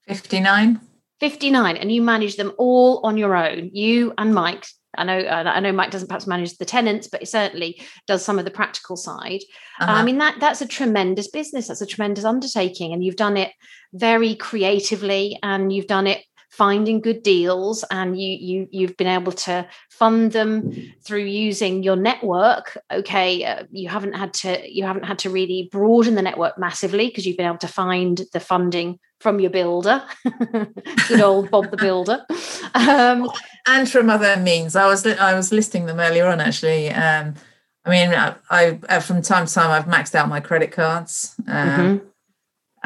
59 0.08 0.80
59 1.20 1.76
and 1.76 1.90
you 1.90 2.02
manage 2.02 2.36
them 2.36 2.52
all 2.58 3.00
on 3.04 3.16
your 3.16 3.34
own 3.34 3.70
you 3.72 4.12
and 4.18 4.34
mike 4.34 4.66
I 4.96 5.04
know 5.04 5.18
I 5.18 5.60
know 5.60 5.72
Mike 5.72 5.90
doesn't 5.90 6.08
perhaps 6.08 6.26
manage 6.26 6.56
the 6.56 6.64
tenants, 6.64 7.08
but 7.08 7.20
he 7.20 7.26
certainly 7.26 7.82
does 8.06 8.24
some 8.24 8.38
of 8.38 8.44
the 8.44 8.50
practical 8.50 8.96
side. 8.96 9.40
Uh-huh. 9.80 9.92
I 9.92 10.02
mean 10.02 10.18
that 10.18 10.36
that's 10.40 10.62
a 10.62 10.68
tremendous 10.68 11.28
business. 11.28 11.68
That's 11.68 11.82
a 11.82 11.86
tremendous 11.86 12.24
undertaking, 12.24 12.92
and 12.92 13.04
you've 13.04 13.16
done 13.16 13.36
it 13.36 13.52
very 13.92 14.34
creatively, 14.34 15.38
and 15.42 15.72
you've 15.72 15.86
done 15.86 16.06
it 16.06 16.24
finding 16.56 17.00
good 17.00 17.22
deals 17.22 17.84
and 17.90 18.18
you 18.18 18.28
you 18.28 18.68
you've 18.70 18.96
been 18.96 19.06
able 19.06 19.32
to 19.32 19.66
fund 19.90 20.32
them 20.32 20.72
through 21.04 21.24
using 21.24 21.82
your 21.82 21.96
network 21.96 22.78
okay 22.90 23.44
uh, 23.44 23.64
you 23.70 23.88
haven't 23.88 24.14
had 24.14 24.32
to 24.32 24.62
you 24.66 24.84
haven't 24.84 25.04
had 25.04 25.18
to 25.18 25.28
really 25.28 25.68
broaden 25.70 26.14
the 26.14 26.22
network 26.22 26.58
massively 26.58 27.08
because 27.08 27.26
you've 27.26 27.36
been 27.36 27.46
able 27.46 27.58
to 27.58 27.68
find 27.68 28.22
the 28.32 28.40
funding 28.40 28.98
from 29.20 29.40
your 29.40 29.50
builder. 29.50 30.02
Good 31.08 31.20
old 31.22 31.50
bob 31.50 31.70
the 31.70 31.78
builder. 31.78 32.24
Um, 32.74 33.30
and 33.66 33.90
from 33.90 34.10
other 34.10 34.36
means. 34.36 34.76
I 34.76 34.86
was 34.86 35.06
i 35.06 35.34
was 35.34 35.52
listing 35.52 35.86
them 35.86 36.00
earlier 36.00 36.26
on 36.26 36.40
actually. 36.40 36.90
Um, 36.90 37.34
i 37.84 37.90
mean 37.90 38.10
I, 38.10 38.34
I, 38.50 38.78
uh, 38.88 39.00
from 39.00 39.22
time 39.22 39.46
to 39.46 39.54
time 39.54 39.70
i've 39.70 39.86
maxed 39.86 40.14
out 40.14 40.28
my 40.28 40.40
credit 40.40 40.70
cards. 40.70 41.34
Um, 41.46 41.68
mm-hmm 41.68 42.06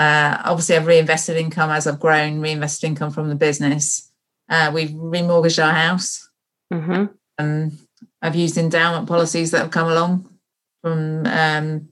uh, 0.01 0.41
obviously, 0.47 0.77
I've 0.77 0.87
reinvested 0.87 1.37
income 1.37 1.69
as 1.69 1.87
I've 1.87 2.01
grown, 2.01 2.41
reinvested 2.41 2.89
income 2.89 3.11
from 3.11 3.29
the 3.29 3.35
business. 3.35 4.11
Uh, 4.49 4.71
we've 4.73 4.89
remortgaged 4.89 5.63
our 5.63 5.75
house. 5.75 6.27
Mm-hmm. 6.73 7.05
Um, 7.37 7.79
I've 8.23 8.35
used 8.35 8.57
endowment 8.57 9.07
policies 9.07 9.51
that 9.51 9.61
have 9.61 9.71
come 9.71 9.89
along 9.89 10.27
from 10.81 11.27
um, 11.27 11.91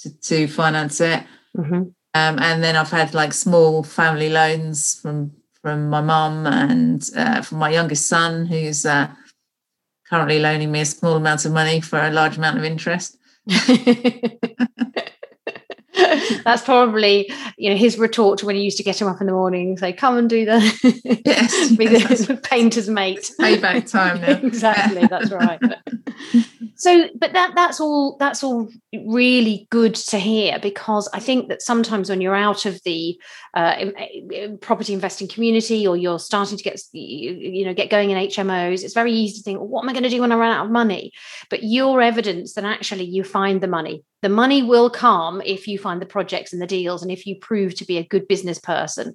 to, 0.00 0.20
to, 0.22 0.48
finance 0.48 1.00
it. 1.00 1.22
Mm-hmm. 1.56 1.74
Um, 1.74 1.92
and 2.14 2.64
then 2.64 2.74
I've 2.74 2.90
had 2.90 3.14
like 3.14 3.32
small 3.32 3.84
family 3.84 4.28
loans 4.28 4.98
from 5.00 5.30
from 5.62 5.90
my 5.90 6.00
mum 6.00 6.48
and 6.48 7.08
uh, 7.16 7.42
from 7.42 7.58
my 7.58 7.70
youngest 7.70 8.08
son, 8.08 8.46
who's 8.46 8.84
uh, 8.84 9.08
currently 10.10 10.40
loaning 10.40 10.72
me 10.72 10.80
a 10.80 10.84
small 10.84 11.14
amount 11.14 11.44
of 11.44 11.52
money 11.52 11.80
for 11.80 12.00
a 12.00 12.10
large 12.10 12.38
amount 12.38 12.58
of 12.58 12.64
interest. 12.64 13.18
That's 16.44 16.62
probably 16.62 17.30
you 17.56 17.70
know 17.70 17.76
his 17.76 17.98
retort 17.98 18.38
to 18.38 18.46
when 18.46 18.56
he 18.56 18.62
used 18.62 18.76
to 18.78 18.82
get 18.82 19.00
him 19.00 19.08
up 19.08 19.20
in 19.20 19.26
the 19.26 19.32
morning 19.32 19.70
and 19.70 19.78
say, 19.78 19.92
"Come 19.92 20.16
and 20.16 20.28
do 20.28 20.44
the 20.44 20.58
yes, 21.24 21.72
be 21.72 21.84
yes, 21.84 22.26
the 22.26 22.36
painter's 22.36 22.88
mate." 22.88 23.30
Payback 23.40 23.90
time 23.90 24.20
now. 24.20 24.38
exactly, 24.46 25.06
that's 25.06 25.30
right. 25.30 25.60
so, 26.76 27.08
but 27.14 27.32
that 27.32 27.52
that's 27.54 27.80
all 27.80 28.16
that's 28.18 28.42
all 28.42 28.68
really 28.92 29.66
good 29.70 29.94
to 29.94 30.18
hear 30.18 30.58
because 30.58 31.08
I 31.12 31.20
think 31.20 31.48
that 31.48 31.62
sometimes 31.62 32.10
when 32.10 32.20
you're 32.20 32.34
out 32.34 32.66
of 32.66 32.82
the 32.84 33.20
uh, 33.54 33.86
property 34.60 34.92
investing 34.92 35.28
community 35.28 35.86
or 35.86 35.96
you're 35.96 36.18
starting 36.18 36.58
to 36.58 36.64
get 36.64 36.80
you 36.92 37.64
know 37.64 37.74
get 37.74 37.90
going 37.90 38.10
in 38.10 38.28
HMOs, 38.28 38.82
it's 38.82 38.94
very 38.94 39.12
easy 39.12 39.38
to 39.38 39.42
think, 39.42 39.58
well, 39.58 39.68
"What 39.68 39.82
am 39.84 39.90
I 39.90 39.92
going 39.92 40.04
to 40.04 40.10
do 40.10 40.20
when 40.20 40.32
I 40.32 40.36
run 40.36 40.52
out 40.52 40.66
of 40.66 40.72
money?" 40.72 41.12
But 41.50 41.62
your 41.62 42.00
evidence 42.02 42.54
that 42.54 42.64
actually 42.64 43.04
you 43.04 43.24
find 43.24 43.60
the 43.60 43.68
money 43.68 44.04
the 44.22 44.28
money 44.28 44.62
will 44.62 44.90
come 44.90 45.40
if 45.44 45.68
you 45.68 45.78
find 45.78 46.02
the 46.02 46.06
projects 46.18 46.52
and 46.52 46.62
the 46.62 46.66
deals 46.66 47.02
and 47.02 47.12
if 47.12 47.26
you 47.26 47.34
prove 47.36 47.74
to 47.74 47.84
be 47.84 47.98
a 47.98 48.08
good 48.12 48.26
business 48.28 48.58
person 48.58 49.14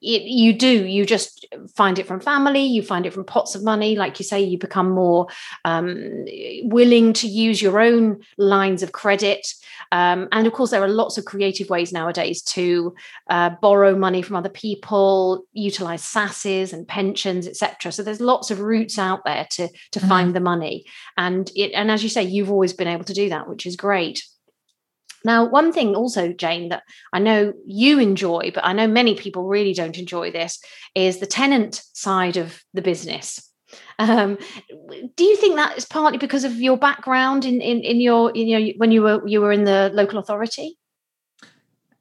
it, 0.00 0.22
you 0.22 0.52
do 0.52 0.86
you 0.96 1.04
just 1.04 1.46
find 1.74 1.98
it 1.98 2.06
from 2.06 2.20
family 2.20 2.64
you 2.74 2.82
find 2.82 3.06
it 3.06 3.12
from 3.12 3.24
pots 3.24 3.54
of 3.54 3.62
money. 3.62 3.96
Like 3.96 4.18
you 4.18 4.24
say 4.24 4.42
you 4.42 4.58
become 4.58 4.90
more 4.90 5.28
um, 5.64 6.24
willing 6.64 7.12
to 7.14 7.26
use 7.26 7.60
your 7.62 7.80
own 7.80 8.20
lines 8.38 8.82
of 8.82 8.92
credit. 8.92 9.46
Um, 9.92 10.28
and 10.32 10.46
of 10.46 10.52
course 10.52 10.70
there 10.70 10.82
are 10.82 10.88
lots 10.88 11.18
of 11.18 11.24
creative 11.24 11.70
ways 11.70 11.92
nowadays 11.92 12.42
to 12.42 12.94
uh, 13.30 13.50
borrow 13.60 13.96
money 13.96 14.22
from 14.22 14.36
other 14.36 14.48
people 14.48 15.44
utilize 15.52 16.02
SSASs 16.02 16.72
and 16.72 16.86
pensions 16.86 17.46
etc 17.46 17.92
so 17.92 18.02
there's 18.02 18.20
lots 18.20 18.50
of 18.50 18.60
routes 18.60 18.98
out 18.98 19.24
there 19.24 19.46
to 19.50 19.68
to 19.92 19.98
mm-hmm. 19.98 20.08
find 20.08 20.34
the 20.34 20.40
money. 20.40 20.84
And 21.16 21.50
it 21.54 21.72
and 21.72 21.90
as 21.90 22.02
you 22.02 22.08
say 22.08 22.22
you've 22.22 22.50
always 22.50 22.72
been 22.72 22.88
able 22.88 23.04
to 23.04 23.14
do 23.14 23.28
that 23.30 23.48
which 23.48 23.66
is 23.66 23.76
great 23.76 24.24
now, 25.24 25.44
one 25.44 25.72
thing 25.72 25.96
also, 25.96 26.32
Jane, 26.32 26.68
that 26.68 26.82
I 27.12 27.18
know 27.18 27.54
you 27.66 27.98
enjoy, 27.98 28.50
but 28.54 28.64
I 28.64 28.74
know 28.74 28.86
many 28.86 29.14
people 29.14 29.44
really 29.44 29.72
don't 29.72 29.98
enjoy 29.98 30.30
this, 30.30 30.60
is 30.94 31.18
the 31.18 31.26
tenant 31.26 31.82
side 31.94 32.36
of 32.36 32.62
the 32.74 32.82
business. 32.82 33.50
Um, 33.98 34.38
do 35.16 35.24
you 35.24 35.36
think 35.36 35.56
that 35.56 35.76
is 35.78 35.86
partly 35.86 36.18
because 36.18 36.44
of 36.44 36.60
your 36.60 36.76
background 36.76 37.44
in, 37.44 37.60
in, 37.60 37.80
in 37.80 38.00
your 38.00 38.30
in 38.32 38.46
your 38.46 38.60
when 38.76 38.92
you 38.92 39.02
were 39.02 39.26
you 39.26 39.40
were 39.40 39.50
in 39.50 39.64
the 39.64 39.90
local 39.94 40.18
authority? 40.18 40.78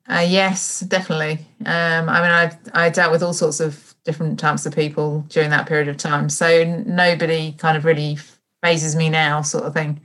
Uh, 0.07 0.25
yes, 0.27 0.81
definitely. 0.81 1.45
Um, 1.65 2.09
I 2.09 2.21
mean, 2.21 2.31
I 2.75 2.85
I 2.85 2.89
dealt 2.89 3.11
with 3.11 3.23
all 3.23 3.33
sorts 3.33 3.59
of 3.59 3.95
different 4.03 4.37
types 4.37 4.65
of 4.65 4.75
people 4.75 5.25
during 5.29 5.49
that 5.51 5.65
period 5.65 5.87
of 5.87 5.97
time, 5.97 6.29
so 6.29 6.83
nobody 6.85 7.53
kind 7.53 7.77
of 7.77 7.85
really 7.85 8.17
fazes 8.61 8.95
me 8.95 9.09
now, 9.09 9.41
sort 9.41 9.63
of 9.63 9.73
thing. 9.73 10.01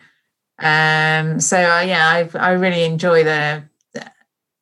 Um, 0.58 1.40
so 1.40 1.56
uh, 1.56 1.80
yeah, 1.80 2.06
I 2.08 2.28
I 2.38 2.52
really 2.52 2.84
enjoy 2.84 3.24
the, 3.24 3.64
the, 3.94 4.10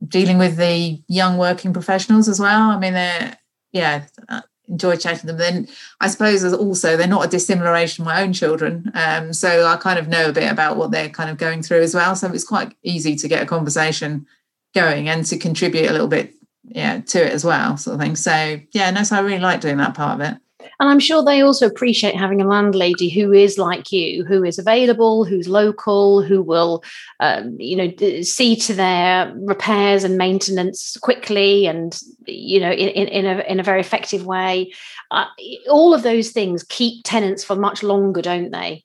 dealing 0.06 0.38
with 0.38 0.56
the 0.56 1.02
young 1.08 1.38
working 1.38 1.72
professionals 1.72 2.28
as 2.28 2.38
well. 2.38 2.70
I 2.70 2.78
mean, 2.78 2.94
they're 2.94 3.38
yeah, 3.72 4.04
uh, 4.28 4.42
enjoy 4.68 4.96
chatting 4.96 5.26
them. 5.26 5.38
Then 5.38 5.68
I 6.00 6.08
suppose 6.08 6.44
also 6.52 6.96
they're 6.96 7.06
not 7.06 7.24
a 7.24 7.28
dissimilaration 7.28 8.04
to 8.04 8.10
my 8.10 8.22
own 8.22 8.32
children, 8.32 8.90
um, 8.94 9.32
so 9.32 9.66
I 9.66 9.76
kind 9.76 9.98
of 9.98 10.08
know 10.08 10.28
a 10.28 10.32
bit 10.32 10.50
about 10.50 10.76
what 10.76 10.90
they're 10.90 11.08
kind 11.08 11.30
of 11.30 11.38
going 11.38 11.62
through 11.62 11.82
as 11.82 11.94
well. 11.94 12.14
So 12.14 12.30
it's 12.32 12.44
quite 12.44 12.74
easy 12.82 13.16
to 13.16 13.28
get 13.28 13.42
a 13.42 13.46
conversation 13.46 14.26
going 14.74 15.08
and 15.08 15.24
to 15.26 15.38
contribute 15.38 15.88
a 15.88 15.92
little 15.92 16.08
bit 16.08 16.34
yeah 16.64 17.00
to 17.00 17.24
it 17.24 17.32
as 17.32 17.44
well, 17.44 17.76
sort 17.78 17.94
of 17.94 18.00
thing. 18.00 18.16
So 18.16 18.60
yeah, 18.72 18.90
no, 18.90 19.02
so 19.02 19.16
I 19.16 19.20
really 19.20 19.38
like 19.38 19.60
doing 19.62 19.78
that 19.78 19.94
part 19.94 20.20
of 20.20 20.26
it. 20.26 20.38
And 20.78 20.88
I'm 20.90 21.00
sure 21.00 21.24
they 21.24 21.40
also 21.40 21.66
appreciate 21.66 22.16
having 22.16 22.42
a 22.42 22.46
landlady 22.46 23.08
who 23.08 23.32
is 23.32 23.56
like 23.56 23.92
you, 23.92 24.24
who 24.24 24.44
is 24.44 24.58
available, 24.58 25.24
who's 25.24 25.48
local, 25.48 26.22
who 26.22 26.42
will, 26.42 26.84
um, 27.20 27.56
you 27.58 27.76
know, 27.76 28.22
see 28.22 28.56
to 28.56 28.74
their 28.74 29.32
repairs 29.34 30.04
and 30.04 30.18
maintenance 30.18 30.96
quickly, 30.98 31.66
and 31.66 31.98
you 32.26 32.60
know, 32.60 32.70
in, 32.70 33.08
in 33.08 33.24
a 33.26 33.40
in 33.50 33.60
a 33.60 33.62
very 33.62 33.80
effective 33.80 34.26
way. 34.26 34.72
Uh, 35.10 35.26
all 35.70 35.94
of 35.94 36.02
those 36.02 36.30
things 36.30 36.62
keep 36.64 37.04
tenants 37.04 37.42
for 37.42 37.56
much 37.56 37.82
longer, 37.82 38.20
don't 38.20 38.50
they? 38.50 38.84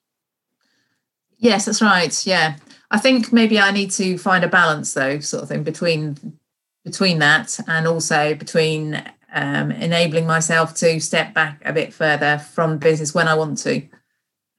Yes, 1.38 1.64
that's 1.64 1.82
right. 1.82 2.26
Yeah, 2.26 2.56
I 2.90 2.98
think 2.98 3.32
maybe 3.32 3.58
I 3.58 3.70
need 3.70 3.90
to 3.92 4.16
find 4.16 4.44
a 4.44 4.48
balance, 4.48 4.94
though, 4.94 5.20
sort 5.20 5.42
of 5.42 5.48
thing 5.48 5.62
between 5.62 6.38
between 6.84 7.18
that 7.20 7.58
and 7.68 7.86
also 7.86 8.34
between 8.34 9.02
um, 9.32 9.70
enabling 9.72 10.26
myself 10.26 10.74
to 10.76 11.00
step 11.00 11.34
back 11.34 11.62
a 11.64 11.72
bit 11.72 11.92
further 11.92 12.38
from 12.38 12.78
business 12.78 13.14
when 13.14 13.28
I 13.28 13.34
want 13.34 13.58
to. 13.58 13.82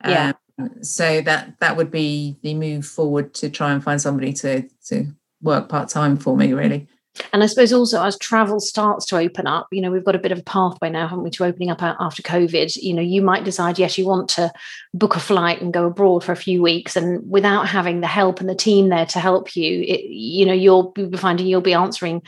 Yeah. 0.05 0.33
Um, 0.59 0.83
so 0.83 1.21
that 1.21 1.59
that 1.59 1.77
would 1.77 1.91
be 1.91 2.38
the 2.41 2.53
move 2.53 2.86
forward 2.86 3.33
to 3.36 3.49
try 3.49 3.71
and 3.71 3.83
find 3.83 4.01
somebody 4.01 4.33
to 4.33 4.67
to 4.88 5.07
work 5.41 5.69
part 5.69 5.89
time 5.89 6.17
for 6.17 6.36
me, 6.36 6.53
really. 6.53 6.88
And 7.31 7.43
I 7.43 7.45
suppose 7.45 7.71
also 7.71 8.03
as 8.03 8.17
travel 8.17 8.59
starts 8.59 9.05
to 9.07 9.17
open 9.17 9.45
up, 9.45 9.67
you 9.71 9.81
know, 9.81 9.91
we've 9.91 10.03
got 10.03 10.15
a 10.15 10.19
bit 10.19 10.31
of 10.31 10.39
a 10.39 10.43
pathway 10.43 10.89
now, 10.89 11.07
haven't 11.07 11.23
we, 11.23 11.29
to 11.31 11.45
opening 11.45 11.69
up 11.69 11.83
after 11.83 12.23
COVID. 12.23 12.75
You 12.81 12.93
know, 12.95 13.03
you 13.03 13.21
might 13.21 13.43
decide, 13.43 13.77
yes, 13.77 13.99
you 13.99 14.07
want 14.07 14.29
to 14.29 14.51
book 14.95 15.15
a 15.15 15.19
flight 15.19 15.62
and 15.62 15.71
go 15.71 15.86
abroad 15.86 16.23
for 16.23 16.31
a 16.31 16.38
few 16.38 16.63
weeks, 16.63 16.95
and 16.95 17.21
without 17.29 17.67
having 17.67 18.01
the 18.01 18.07
help 18.07 18.39
and 18.39 18.49
the 18.49 18.55
team 18.55 18.89
there 18.89 19.05
to 19.07 19.19
help 19.19 19.55
you, 19.55 19.81
it, 19.88 20.05
you 20.05 20.45
know, 20.45 20.53
you'll 20.53 20.91
be 20.91 21.15
finding 21.17 21.45
you'll 21.45 21.62
be 21.62 21.73
answering 21.73 22.23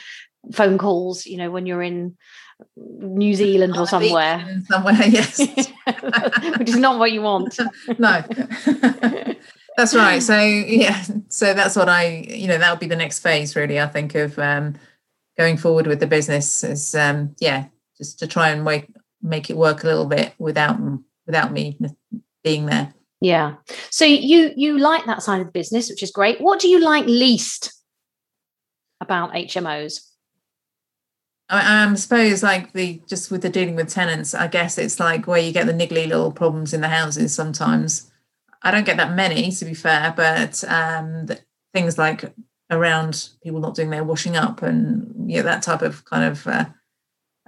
phone 0.51 0.77
calls, 0.77 1.25
you 1.25 1.37
know, 1.37 1.51
when 1.51 1.65
you're 1.65 1.81
in 1.81 2.15
New 2.77 3.33
Zealand 3.33 3.77
or 3.77 3.87
somewhere. 3.87 4.61
Somewhere, 4.67 4.93
yes. 5.07 5.39
Which 6.57 6.69
is 6.69 6.77
not 6.77 6.99
what 6.99 7.11
you 7.11 7.21
want. 7.21 7.57
no. 7.99 8.23
that's 9.77 9.95
right. 9.95 10.21
So 10.21 10.39
yeah, 10.39 11.03
so 11.29 11.53
that's 11.53 11.75
what 11.75 11.89
I, 11.89 12.27
you 12.29 12.47
know, 12.47 12.57
that'll 12.57 12.77
be 12.77 12.87
the 12.87 12.95
next 12.95 13.19
phase 13.19 13.55
really, 13.55 13.79
I 13.79 13.87
think, 13.87 14.15
of 14.15 14.37
um 14.39 14.75
going 15.37 15.57
forward 15.57 15.87
with 15.87 15.99
the 15.99 16.07
business 16.07 16.63
is 16.63 16.95
um 16.95 17.35
yeah, 17.39 17.65
just 17.97 18.19
to 18.19 18.27
try 18.27 18.49
and 18.49 18.63
make 18.63 18.87
make 19.21 19.49
it 19.49 19.57
work 19.57 19.83
a 19.83 19.87
little 19.87 20.05
bit 20.05 20.33
without 20.37 20.79
without 21.25 21.51
me 21.51 21.77
being 22.43 22.67
there. 22.67 22.93
Yeah. 23.21 23.55
So 23.89 24.05
you 24.05 24.53
you 24.55 24.77
like 24.77 25.05
that 25.05 25.23
side 25.23 25.41
of 25.41 25.47
the 25.47 25.51
business, 25.51 25.89
which 25.89 26.03
is 26.03 26.11
great. 26.11 26.39
What 26.39 26.59
do 26.59 26.67
you 26.67 26.79
like 26.79 27.05
least 27.05 27.73
about 29.01 29.33
HMOs? 29.33 30.01
I, 31.49 31.85
I 31.85 31.93
suppose 31.95 32.43
like 32.43 32.73
the 32.73 33.01
just 33.07 33.31
with 33.31 33.41
the 33.41 33.49
dealing 33.49 33.75
with 33.75 33.89
tenants, 33.89 34.33
I 34.33 34.47
guess 34.47 34.77
it's 34.77 34.99
like 34.99 35.27
where 35.27 35.39
you 35.39 35.51
get 35.51 35.67
the 35.67 35.73
niggly 35.73 36.07
little 36.07 36.31
problems 36.31 36.73
in 36.73 36.81
the 36.81 36.87
houses 36.87 37.33
sometimes. 37.33 38.11
I 38.61 38.71
don't 38.71 38.85
get 38.85 38.97
that 38.97 39.15
many 39.15 39.51
to 39.51 39.65
be 39.65 39.75
fair, 39.75 40.13
but 40.15 40.63
um, 40.67 41.27
things 41.73 41.97
like 41.97 42.33
around 42.71 43.29
people 43.43 43.59
not 43.59 43.75
doing 43.75 43.91
their 43.91 44.03
washing 44.03 44.35
up 44.35 44.61
and 44.63 45.29
yeah, 45.29 45.43
that 45.43 45.61
type 45.61 45.81
of 45.81 46.03
kind 46.05 46.23
of 46.23 46.47
uh, 46.47 46.65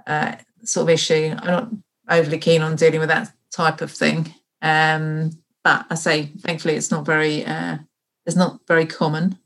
uh, 0.06 0.36
sort 0.62 0.84
of 0.84 0.90
issue. 0.90 1.34
I'm 1.36 1.46
not 1.46 1.68
overly 2.08 2.38
keen 2.38 2.62
on 2.62 2.76
dealing 2.76 3.00
with 3.00 3.08
that 3.08 3.32
type 3.50 3.80
of 3.80 3.90
thing. 3.90 4.32
Um, 4.62 5.30
but 5.64 5.86
I 5.90 5.96
say, 5.96 6.26
thankfully, 6.38 6.74
it's 6.74 6.90
not 6.90 7.04
very 7.04 7.44
uh, 7.44 7.78
it's 8.26 8.36
not 8.36 8.60
very 8.68 8.86
common. 8.86 9.38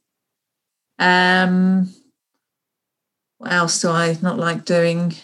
Um, 0.98 1.92
what 3.42 3.52
else 3.52 3.80
do 3.80 3.90
I 3.90 4.16
not 4.22 4.38
like 4.38 4.64
doing? 4.64 5.16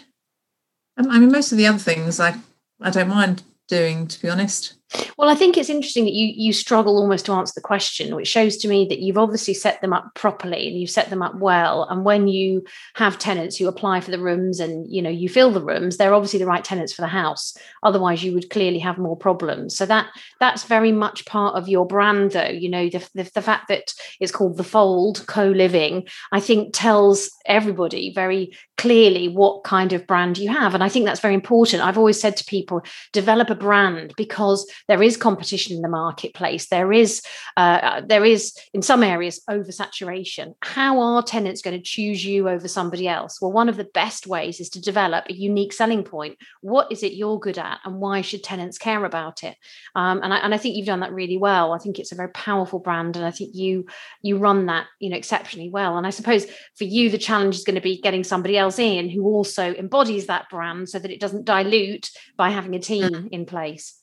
I 0.96 1.20
mean, 1.20 1.30
most 1.30 1.52
of 1.52 1.58
the 1.58 1.68
other 1.68 1.78
things 1.78 2.18
I 2.18 2.34
I 2.80 2.90
don't 2.90 3.08
mind 3.08 3.44
doing, 3.68 4.08
to 4.08 4.20
be 4.20 4.28
honest. 4.28 4.74
Well, 5.18 5.28
I 5.28 5.34
think 5.34 5.56
it's 5.56 5.68
interesting 5.68 6.04
that 6.04 6.14
you 6.14 6.32
you 6.34 6.52
struggle 6.52 6.96
almost 6.96 7.26
to 7.26 7.32
answer 7.32 7.52
the 7.54 7.60
question, 7.60 8.14
which 8.14 8.28
shows 8.28 8.56
to 8.58 8.68
me 8.68 8.86
that 8.88 9.00
you've 9.00 9.18
obviously 9.18 9.52
set 9.52 9.80
them 9.80 9.92
up 9.92 10.14
properly 10.14 10.66
and 10.66 10.78
you've 10.78 10.90
set 10.90 11.10
them 11.10 11.22
up 11.22 11.34
well. 11.36 11.84
And 11.90 12.04
when 12.04 12.28
you 12.28 12.64
have 12.94 13.18
tenants 13.18 13.56
who 13.56 13.68
apply 13.68 14.00
for 14.00 14.10
the 14.10 14.18
rooms 14.18 14.60
and 14.60 14.90
you 14.90 15.02
know 15.02 15.10
you 15.10 15.28
fill 15.28 15.50
the 15.50 15.62
rooms, 15.62 15.96
they're 15.96 16.14
obviously 16.14 16.38
the 16.38 16.46
right 16.46 16.64
tenants 16.64 16.92
for 16.92 17.02
the 17.02 17.08
house. 17.08 17.54
Otherwise, 17.82 18.24
you 18.24 18.32
would 18.32 18.48
clearly 18.50 18.78
have 18.78 18.96
more 18.96 19.16
problems. 19.16 19.76
So 19.76 19.84
that 19.86 20.06
that's 20.40 20.64
very 20.64 20.92
much 20.92 21.26
part 21.26 21.54
of 21.54 21.68
your 21.68 21.86
brand, 21.86 22.32
though. 22.32 22.48
You 22.48 22.70
know, 22.70 22.88
the 22.88 23.06
the, 23.14 23.30
the 23.34 23.42
fact 23.42 23.68
that 23.68 23.92
it's 24.20 24.32
called 24.32 24.56
the 24.56 24.64
Fold 24.64 25.26
Co-living, 25.26 26.06
I 26.32 26.40
think 26.40 26.72
tells 26.72 27.30
everybody 27.44 28.12
very 28.14 28.56
clearly 28.78 29.28
what 29.28 29.64
kind 29.64 29.92
of 29.92 30.06
brand 30.06 30.38
you 30.38 30.50
have. 30.50 30.72
And 30.72 30.82
I 30.82 30.88
think 30.88 31.04
that's 31.04 31.20
very 31.20 31.34
important. 31.34 31.82
I've 31.82 31.98
always 31.98 32.20
said 32.20 32.36
to 32.36 32.44
people, 32.44 32.82
develop 33.12 33.50
a 33.50 33.54
brand 33.54 34.14
because 34.16 34.70
there 34.86 35.02
is 35.02 35.16
competition 35.16 35.76
in 35.76 35.82
the 35.82 35.88
marketplace. 35.88 36.68
There 36.68 36.92
is 36.92 37.22
uh, 37.56 38.02
there 38.06 38.24
is 38.24 38.56
in 38.72 38.82
some 38.82 39.02
areas 39.02 39.42
oversaturation. 39.48 40.54
How 40.62 41.00
are 41.00 41.22
tenants 41.22 41.62
going 41.62 41.76
to 41.76 41.82
choose 41.82 42.24
you 42.24 42.48
over 42.48 42.68
somebody 42.68 43.08
else? 43.08 43.40
Well, 43.40 43.52
one 43.52 43.68
of 43.68 43.76
the 43.76 43.84
best 43.84 44.26
ways 44.26 44.60
is 44.60 44.70
to 44.70 44.80
develop 44.80 45.24
a 45.28 45.34
unique 45.34 45.72
selling 45.72 46.04
point. 46.04 46.36
What 46.60 46.90
is 46.92 47.02
it 47.02 47.14
you're 47.14 47.38
good 47.38 47.58
at, 47.58 47.80
and 47.84 48.00
why 48.00 48.20
should 48.20 48.44
tenants 48.44 48.78
care 48.78 49.04
about 49.04 49.44
it? 49.44 49.56
Um, 49.94 50.20
and 50.22 50.32
I, 50.32 50.38
and 50.38 50.54
I 50.54 50.58
think 50.58 50.76
you've 50.76 50.86
done 50.86 51.00
that 51.00 51.12
really 51.12 51.38
well. 51.38 51.72
I 51.72 51.78
think 51.78 51.98
it's 51.98 52.12
a 52.12 52.16
very 52.16 52.30
powerful 52.30 52.78
brand, 52.78 53.16
and 53.16 53.24
I 53.24 53.30
think 53.30 53.54
you 53.54 53.86
you 54.22 54.38
run 54.38 54.66
that 54.66 54.86
you 55.00 55.10
know 55.10 55.16
exceptionally 55.16 55.70
well. 55.70 55.96
And 55.96 56.06
I 56.06 56.10
suppose 56.10 56.46
for 56.76 56.84
you, 56.84 57.10
the 57.10 57.18
challenge 57.18 57.56
is 57.56 57.64
going 57.64 57.74
to 57.74 57.80
be 57.80 58.00
getting 58.00 58.24
somebody 58.24 58.56
else 58.56 58.78
in 58.78 59.08
who 59.08 59.24
also 59.24 59.74
embodies 59.74 60.26
that 60.26 60.48
brand, 60.50 60.88
so 60.88 60.98
that 60.98 61.10
it 61.10 61.20
doesn't 61.20 61.44
dilute 61.44 62.10
by 62.36 62.50
having 62.50 62.74
a 62.74 62.78
team 62.78 63.08
mm. 63.08 63.28
in 63.30 63.46
place. 63.46 63.97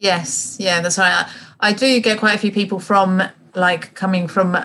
Yes, 0.00 0.56
yeah, 0.58 0.80
that's 0.80 0.96
right. 0.96 1.28
I, 1.60 1.74
do 1.74 2.00
get 2.00 2.18
quite 2.18 2.34
a 2.34 2.38
few 2.38 2.50
people 2.50 2.80
from 2.80 3.22
like 3.54 3.94
coming 3.94 4.28
from 4.28 4.56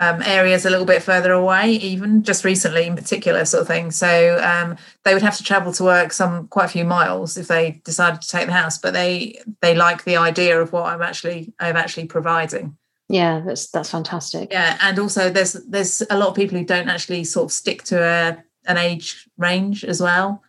um, 0.00 0.22
areas 0.22 0.66
a 0.66 0.70
little 0.70 0.84
bit 0.84 1.04
further 1.04 1.30
away, 1.30 1.70
even 1.70 2.24
just 2.24 2.44
recently 2.44 2.86
in 2.86 2.96
particular, 2.96 3.44
sort 3.44 3.60
of 3.62 3.68
thing. 3.68 3.92
So 3.92 4.40
um, 4.42 4.76
they 5.04 5.14
would 5.14 5.22
have 5.22 5.36
to 5.36 5.44
travel 5.44 5.72
to 5.74 5.84
work 5.84 6.12
some 6.12 6.48
quite 6.48 6.64
a 6.64 6.68
few 6.68 6.84
miles 6.84 7.36
if 7.36 7.46
they 7.46 7.80
decided 7.84 8.22
to 8.22 8.28
take 8.28 8.46
the 8.46 8.52
house, 8.52 8.76
but 8.76 8.92
they 8.92 9.40
they 9.60 9.76
like 9.76 10.02
the 10.02 10.16
idea 10.16 10.60
of 10.60 10.72
what 10.72 10.86
I'm 10.86 11.00
actually 11.00 11.52
I'm 11.60 11.76
actually 11.76 12.06
providing. 12.06 12.76
Yeah, 13.08 13.42
that's 13.46 13.68
that's 13.68 13.90
fantastic. 13.90 14.50
Yeah, 14.50 14.78
and 14.80 14.98
also 14.98 15.30
there's 15.30 15.52
there's 15.52 16.02
a 16.10 16.18
lot 16.18 16.30
of 16.30 16.34
people 16.34 16.58
who 16.58 16.64
don't 16.64 16.88
actually 16.88 17.22
sort 17.22 17.44
of 17.44 17.52
stick 17.52 17.84
to 17.84 18.02
a 18.02 18.42
an 18.66 18.78
age 18.78 19.28
range 19.38 19.84
as 19.84 20.00
well. 20.00 20.42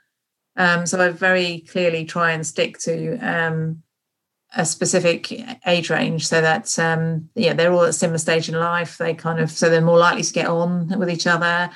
Um, 0.56 0.88
so 0.88 1.00
I 1.00 1.10
very 1.10 1.66
clearly 1.70 2.04
try 2.04 2.32
and 2.32 2.46
stick 2.46 2.78
to 2.80 3.18
um, 3.18 3.84
a 4.56 4.66
specific 4.66 5.32
age 5.66 5.90
range. 5.90 6.28
So 6.28 6.42
that 6.42 6.78
um, 6.80 7.30
yeah 7.36 7.54
they're 7.54 7.72
all 7.72 7.84
at 7.84 7.90
a 7.90 7.94
similar 7.94 8.18
stage 8.18 8.50
in 8.50 8.56
life. 8.56 8.98
They 8.98 9.14
kind 9.14 9.40
of 9.40 9.52
so 9.52 9.70
they're 9.70 9.82
more 9.82 9.98
likely 9.98 10.24
to 10.24 10.34
get 10.34 10.48
on 10.48 10.98
with 11.00 11.10
each 11.10 11.28
other. 11.28 11.70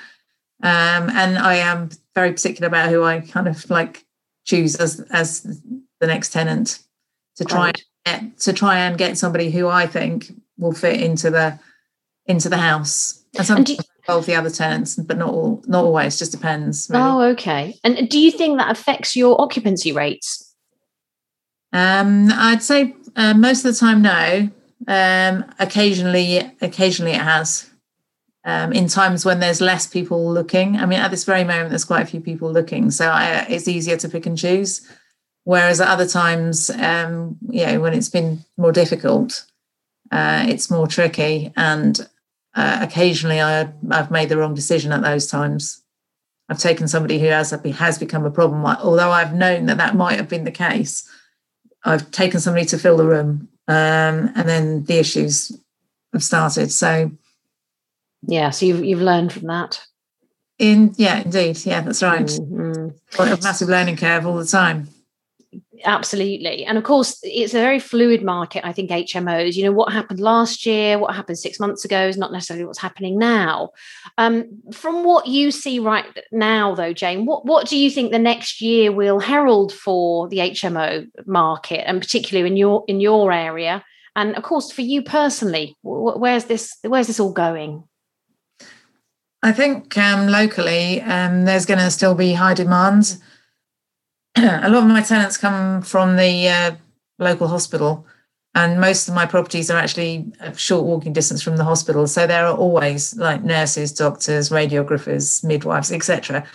Um, 0.64 1.10
and 1.10 1.38
i 1.38 1.56
am 1.56 1.90
very 2.16 2.32
particular 2.32 2.68
about 2.68 2.90
who 2.90 3.04
i 3.04 3.20
kind 3.20 3.50
of 3.50 3.70
like 3.70 4.06
choose 4.46 4.76
as 4.78 5.02
as 5.12 5.42
the 6.00 6.08
next 6.08 6.30
tenant 6.30 6.80
to 7.36 7.44
try 7.44 7.66
right. 7.66 7.84
and 8.06 8.32
get, 8.32 8.40
to 8.40 8.54
try 8.54 8.80
and 8.80 8.98
get 8.98 9.18
somebody 9.18 9.52
who 9.52 9.68
i 9.68 9.86
think 9.86 10.32
will 10.58 10.72
fit 10.72 11.02
into 11.02 11.30
the 11.30 11.60
into 12.26 12.50
the 12.50 12.58
house. 12.58 13.24
And 13.38 13.46
sometimes 13.46 13.70
and 13.72 13.88
involve 14.08 14.26
the 14.26 14.36
other 14.36 14.50
tenants 14.50 14.96
but 14.96 15.18
not 15.18 15.30
all 15.30 15.64
not 15.68 15.84
always. 15.84 16.18
Just 16.18 16.32
depends 16.32 16.90
really. 16.90 17.04
oh 17.04 17.22
okay. 17.34 17.78
And 17.84 18.08
do 18.10 18.20
you 18.20 18.32
think 18.32 18.58
that 18.58 18.72
affects 18.72 19.16
your 19.16 19.40
occupancy 19.42 19.92
rates 19.92 20.55
um, 21.76 22.32
I'd 22.32 22.64
say 22.64 22.96
uh, 23.16 23.34
most 23.34 23.66
of 23.66 23.74
the 23.74 23.80
time, 23.80 24.02
no. 24.02 24.50
Um, 24.88 25.46
occasionally, 25.60 26.38
occasionally 26.62 27.14
it 27.14 27.22
has. 27.22 27.70
Um, 28.48 28.74
in 28.74 28.88
times 28.88 29.26
when 29.26 29.40
there's 29.40 29.60
less 29.60 29.88
people 29.88 30.32
looking. 30.32 30.76
I 30.76 30.86
mean, 30.86 31.00
at 31.00 31.10
this 31.10 31.24
very 31.24 31.44
moment, 31.44 31.70
there's 31.72 31.84
quite 31.84 32.04
a 32.04 32.06
few 32.06 32.22
people 32.22 32.52
looking, 32.52 32.92
so 32.92 33.10
I, 33.10 33.48
it's 33.50 33.68
easier 33.68 33.98
to 33.98 34.08
pick 34.08 34.28
and 34.28 34.38
choose. 34.38 34.88
Whereas 35.46 35.82
at 35.82 35.88
other 35.88 36.08
times, 36.08 36.70
um, 36.70 37.38
you 37.50 37.66
know, 37.66 37.80
when 37.80 37.94
it's 37.94 38.10
been 38.10 38.46
more 38.58 38.72
difficult, 38.72 39.46
uh, 40.12 40.46
it's 40.48 40.72
more 40.72 40.88
tricky. 40.88 41.54
And 41.56 42.08
uh, 42.56 42.80
occasionally 42.82 43.42
I, 43.42 43.72
I've 43.92 44.12
made 44.12 44.30
the 44.30 44.38
wrong 44.38 44.56
decision 44.56 44.92
at 44.92 45.02
those 45.04 45.28
times. 45.28 45.84
I've 46.50 46.60
taken 46.60 46.88
somebody 46.88 47.20
who 47.20 47.28
has, 47.28 47.52
has 47.52 47.98
become 47.98 48.26
a 48.26 48.32
problem, 48.32 48.66
although 48.66 49.12
I've 49.12 49.34
known 49.34 49.66
that 49.68 49.78
that 49.78 49.96
might 49.96 50.18
have 50.18 50.30
been 50.30 50.44
the 50.44 50.52
case. 50.52 51.10
I've 51.86 52.10
taken 52.12 52.40
somebody 52.40 52.66
to 52.68 52.78
fill 52.78 52.98
the 52.98 53.06
room, 53.06 53.48
um, 53.68 54.32
and 54.36 54.50
then 54.50 54.84
the 54.86 55.00
issues 55.00 55.52
have 56.14 56.24
started. 56.24 56.72
So, 56.72 57.12
yeah, 58.24 58.50
so 58.50 58.66
you've 58.66 58.84
you've 58.84 59.02
learned 59.02 59.32
from 59.32 59.48
that. 59.48 59.86
In 60.58 60.94
yeah, 60.98 61.20
indeed, 61.20 61.64
yeah, 61.66 61.82
that's 61.82 62.02
right. 62.02 62.26
Mm-hmm. 62.26 63.22
A 63.22 63.38
massive 63.44 63.70
learning 63.70 63.98
curve 63.98 64.26
all 64.26 64.38
the 64.38 64.46
time 64.46 64.88
absolutely. 65.84 66.66
And 66.66 66.78
of 66.78 66.84
course 66.84 67.20
it's 67.24 67.54
a 67.54 67.60
very 67.60 67.80
fluid 67.80 68.24
market 68.24 68.66
i 68.66 68.72
think 68.72 68.90
hmos 68.90 69.56
you 69.56 69.64
know 69.64 69.72
what 69.72 69.92
happened 69.92 70.20
last 70.20 70.66
year 70.66 70.98
what 70.98 71.16
happened 71.16 71.38
six 71.38 71.60
months 71.60 71.84
ago 71.86 72.08
is 72.08 72.18
not 72.18 72.32
necessarily 72.32 72.66
what's 72.66 72.80
happening 72.80 73.18
now. 73.18 73.70
Um, 74.18 74.62
from 74.72 75.04
what 75.04 75.28
you 75.28 75.52
see 75.52 75.80
right 75.80 76.06
now 76.32 76.76
though 76.76 76.94
jane 76.94 77.26
what, 77.26 77.46
what 77.46 77.68
do 77.68 77.78
you 77.78 77.90
think 77.90 78.12
the 78.12 78.20
next 78.20 78.62
year 78.62 78.92
will 78.92 79.20
herald 79.20 79.74
for 79.74 80.28
the 80.30 80.38
hmo 80.38 81.08
market 81.26 81.88
and 81.88 82.02
particularly 82.02 82.50
in 82.50 82.58
your 82.58 82.84
in 82.88 83.00
your 83.00 83.32
area? 83.32 83.84
And 84.16 84.36
of 84.36 84.44
course 84.44 84.72
for 84.72 84.82
you 84.82 85.02
personally 85.02 85.76
where's 85.84 86.46
this 86.46 86.78
where's 86.84 87.08
this 87.08 87.20
all 87.20 87.34
going? 87.34 87.84
I 89.44 89.52
think 89.52 89.96
um, 89.98 90.28
locally 90.28 91.02
um, 91.02 91.46
there's 91.46 91.68
going 91.68 91.80
to 91.80 91.92
still 91.92 92.16
be 92.16 92.34
high 92.34 92.56
demand 92.56 93.18
a 94.64 94.70
lot 94.70 94.84
of 94.84 94.90
my 94.90 95.02
tenants 95.02 95.38
come 95.38 95.82
from 95.82 96.18
the 96.18 96.50
uh, 96.50 96.76
local 97.20 97.48
hospital, 97.48 98.06
and 98.54 98.82
most 98.82 99.08
of 99.08 99.14
my 99.14 99.26
properties 99.26 99.70
are 99.70 99.78
actually 99.78 100.32
a 100.40 100.54
short 100.58 100.86
walking 100.86 101.14
distance 101.14 101.42
from 101.42 101.58
the 101.58 101.64
hospital. 101.64 102.06
So 102.08 102.28
there 102.28 102.46
are 102.46 102.56
always 102.56 103.16
like 103.16 103.44
nurses, 103.44 103.94
doctors, 103.94 104.50
radiographers, 104.50 105.44
midwives, 105.44 105.92
etc. 105.92 106.46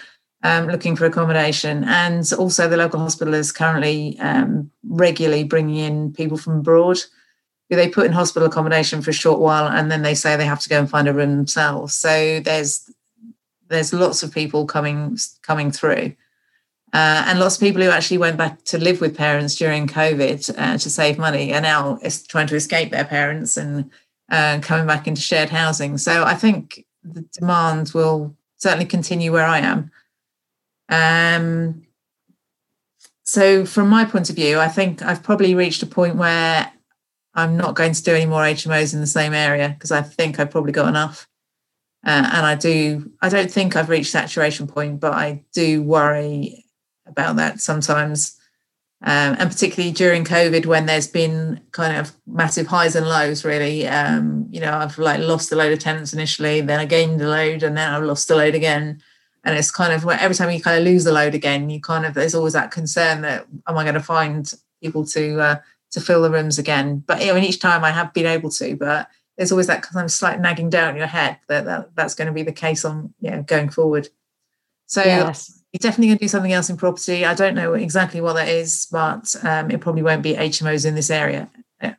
Um, 0.42 0.66
looking 0.68 0.96
for 0.96 1.06
accommodation, 1.06 1.84
and 1.84 2.30
also 2.38 2.68
the 2.68 2.76
local 2.76 3.00
hospital 3.00 3.34
is 3.34 3.52
currently 3.52 4.18
um, 4.20 4.70
regularly 4.88 5.44
bringing 5.44 5.76
in 5.76 6.12
people 6.12 6.36
from 6.36 6.58
abroad 6.58 6.98
who 7.70 7.76
they 7.76 7.88
put 7.88 8.04
in 8.04 8.12
hospital 8.12 8.48
accommodation 8.48 9.00
for 9.00 9.10
a 9.10 9.14
short 9.14 9.40
while, 9.40 9.68
and 9.68 9.90
then 9.90 10.02
they 10.02 10.14
say 10.14 10.36
they 10.36 10.44
have 10.44 10.60
to 10.60 10.68
go 10.68 10.78
and 10.78 10.90
find 10.90 11.08
a 11.08 11.14
room 11.14 11.36
themselves. 11.36 11.94
So 11.94 12.40
there's 12.40 12.90
there's 13.68 13.92
lots 13.92 14.22
of 14.22 14.34
people 14.34 14.66
coming 14.66 15.16
coming 15.42 15.70
through. 15.70 16.14
Uh, 16.92 17.24
and 17.26 17.38
lots 17.38 17.54
of 17.54 17.60
people 17.60 17.80
who 17.80 17.88
actually 17.88 18.18
went 18.18 18.36
back 18.36 18.64
to 18.64 18.76
live 18.76 19.00
with 19.00 19.16
parents 19.16 19.54
during 19.54 19.86
COVID 19.86 20.58
uh, 20.58 20.76
to 20.76 20.90
save 20.90 21.18
money 21.18 21.54
are 21.54 21.60
now 21.60 22.00
trying 22.26 22.48
to 22.48 22.56
escape 22.56 22.90
their 22.90 23.04
parents 23.04 23.56
and 23.56 23.90
uh, 24.30 24.58
coming 24.60 24.86
back 24.86 25.06
into 25.06 25.20
shared 25.20 25.50
housing. 25.50 25.98
So 25.98 26.24
I 26.24 26.34
think 26.34 26.84
the 27.04 27.22
demand 27.32 27.92
will 27.94 28.36
certainly 28.56 28.86
continue 28.86 29.32
where 29.32 29.46
I 29.46 29.60
am. 29.60 29.90
Um, 30.88 31.86
so 33.24 33.64
from 33.64 33.88
my 33.88 34.04
point 34.04 34.28
of 34.28 34.36
view, 34.36 34.58
I 34.58 34.66
think 34.66 35.02
I've 35.02 35.22
probably 35.22 35.54
reached 35.54 35.84
a 35.84 35.86
point 35.86 36.16
where 36.16 36.72
I'm 37.34 37.56
not 37.56 37.76
going 37.76 37.92
to 37.92 38.02
do 38.02 38.14
any 38.14 38.26
more 38.26 38.42
HMOs 38.42 38.92
in 38.92 39.00
the 39.00 39.06
same 39.06 39.32
area 39.32 39.68
because 39.68 39.92
I 39.92 40.02
think 40.02 40.40
I've 40.40 40.50
probably 40.50 40.72
got 40.72 40.88
enough. 40.88 41.28
Uh, 42.04 42.28
and 42.32 42.46
I 42.46 42.56
do, 42.56 43.12
I 43.22 43.28
don't 43.28 43.50
think 43.50 43.76
I've 43.76 43.90
reached 43.90 44.10
saturation 44.10 44.66
point, 44.66 44.98
but 44.98 45.12
I 45.12 45.44
do 45.52 45.82
worry 45.82 46.64
about 47.10 47.36
that 47.36 47.60
sometimes. 47.60 48.36
Um, 49.02 49.36
and 49.38 49.50
particularly 49.50 49.92
during 49.92 50.24
COVID, 50.24 50.66
when 50.66 50.84
there's 50.84 51.06
been 51.06 51.60
kind 51.72 51.96
of 51.96 52.12
massive 52.26 52.66
highs 52.66 52.94
and 52.94 53.08
lows, 53.08 53.46
really. 53.46 53.86
Um, 53.86 54.46
you 54.50 54.60
know, 54.60 54.74
I've 54.74 54.98
like 54.98 55.20
lost 55.20 55.50
a 55.52 55.56
load 55.56 55.72
of 55.72 55.78
tenants 55.78 56.12
initially, 56.12 56.60
then 56.60 56.78
I 56.78 56.84
gained 56.84 57.20
a 57.22 57.28
load, 57.28 57.62
and 57.62 57.76
then 57.78 57.94
I've 57.94 58.02
lost 58.02 58.30
a 58.30 58.36
load 58.36 58.54
again. 58.54 59.00
And 59.42 59.56
it's 59.56 59.70
kind 59.70 59.94
of 59.94 60.06
every 60.06 60.36
time 60.36 60.50
you 60.50 60.60
kind 60.60 60.78
of 60.78 60.84
lose 60.84 61.06
a 61.06 61.12
load 61.12 61.34
again, 61.34 61.70
you 61.70 61.80
kind 61.80 62.04
of 62.04 62.12
there's 62.12 62.34
always 62.34 62.52
that 62.52 62.70
concern 62.70 63.22
that 63.22 63.46
am 63.66 63.78
I 63.78 63.84
going 63.84 63.94
to 63.94 64.00
find 64.00 64.52
people 64.82 65.06
to 65.06 65.40
uh, 65.40 65.56
to 65.92 66.00
fill 66.02 66.20
the 66.20 66.30
rooms 66.30 66.58
again? 66.58 67.02
But 67.06 67.24
you 67.24 67.28
know, 67.28 67.38
each 67.38 67.58
time 67.58 67.84
I 67.84 67.92
have 67.92 68.12
been 68.12 68.26
able 68.26 68.50
to, 68.50 68.76
but 68.76 69.08
there's 69.38 69.50
always 69.50 69.68
that 69.68 69.80
kind 69.80 70.04
of 70.04 70.10
slight 70.10 70.40
nagging 70.40 70.68
down 70.68 70.96
your 70.96 71.06
head 71.06 71.38
that, 71.48 71.64
that 71.64 71.96
that's 71.96 72.14
going 72.14 72.28
to 72.28 72.34
be 72.34 72.42
the 72.42 72.52
case 72.52 72.84
on 72.84 73.14
you 73.20 73.30
know 73.30 73.42
going 73.42 73.70
forward. 73.70 74.10
So 74.84 75.02
yes 75.02 75.59
definitely 75.78 76.08
going 76.08 76.18
to 76.18 76.24
do 76.24 76.28
something 76.28 76.52
else 76.52 76.68
in 76.68 76.76
property. 76.76 77.24
I 77.24 77.34
don't 77.34 77.54
know 77.54 77.74
exactly 77.74 78.20
what 78.20 78.34
that 78.34 78.48
is, 78.48 78.86
but 78.90 79.34
um, 79.42 79.70
it 79.70 79.80
probably 79.80 80.02
won't 80.02 80.22
be 80.22 80.34
HMOs 80.34 80.84
in 80.84 80.94
this 80.94 81.10
area 81.10 81.48
uh, 81.80 81.92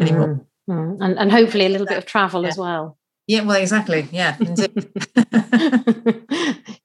anymore. 0.00 0.44
Mm, 0.68 0.74
mm. 0.74 0.96
And, 1.00 1.18
and 1.18 1.30
hopefully 1.30 1.66
a 1.66 1.68
little 1.68 1.86
bit 1.86 1.98
of 1.98 2.06
travel 2.06 2.42
yeah. 2.42 2.48
as 2.48 2.58
well. 2.58 2.98
Yeah, 3.28 3.42
well, 3.42 3.60
exactly. 3.60 4.08
Yeah, 4.10 4.36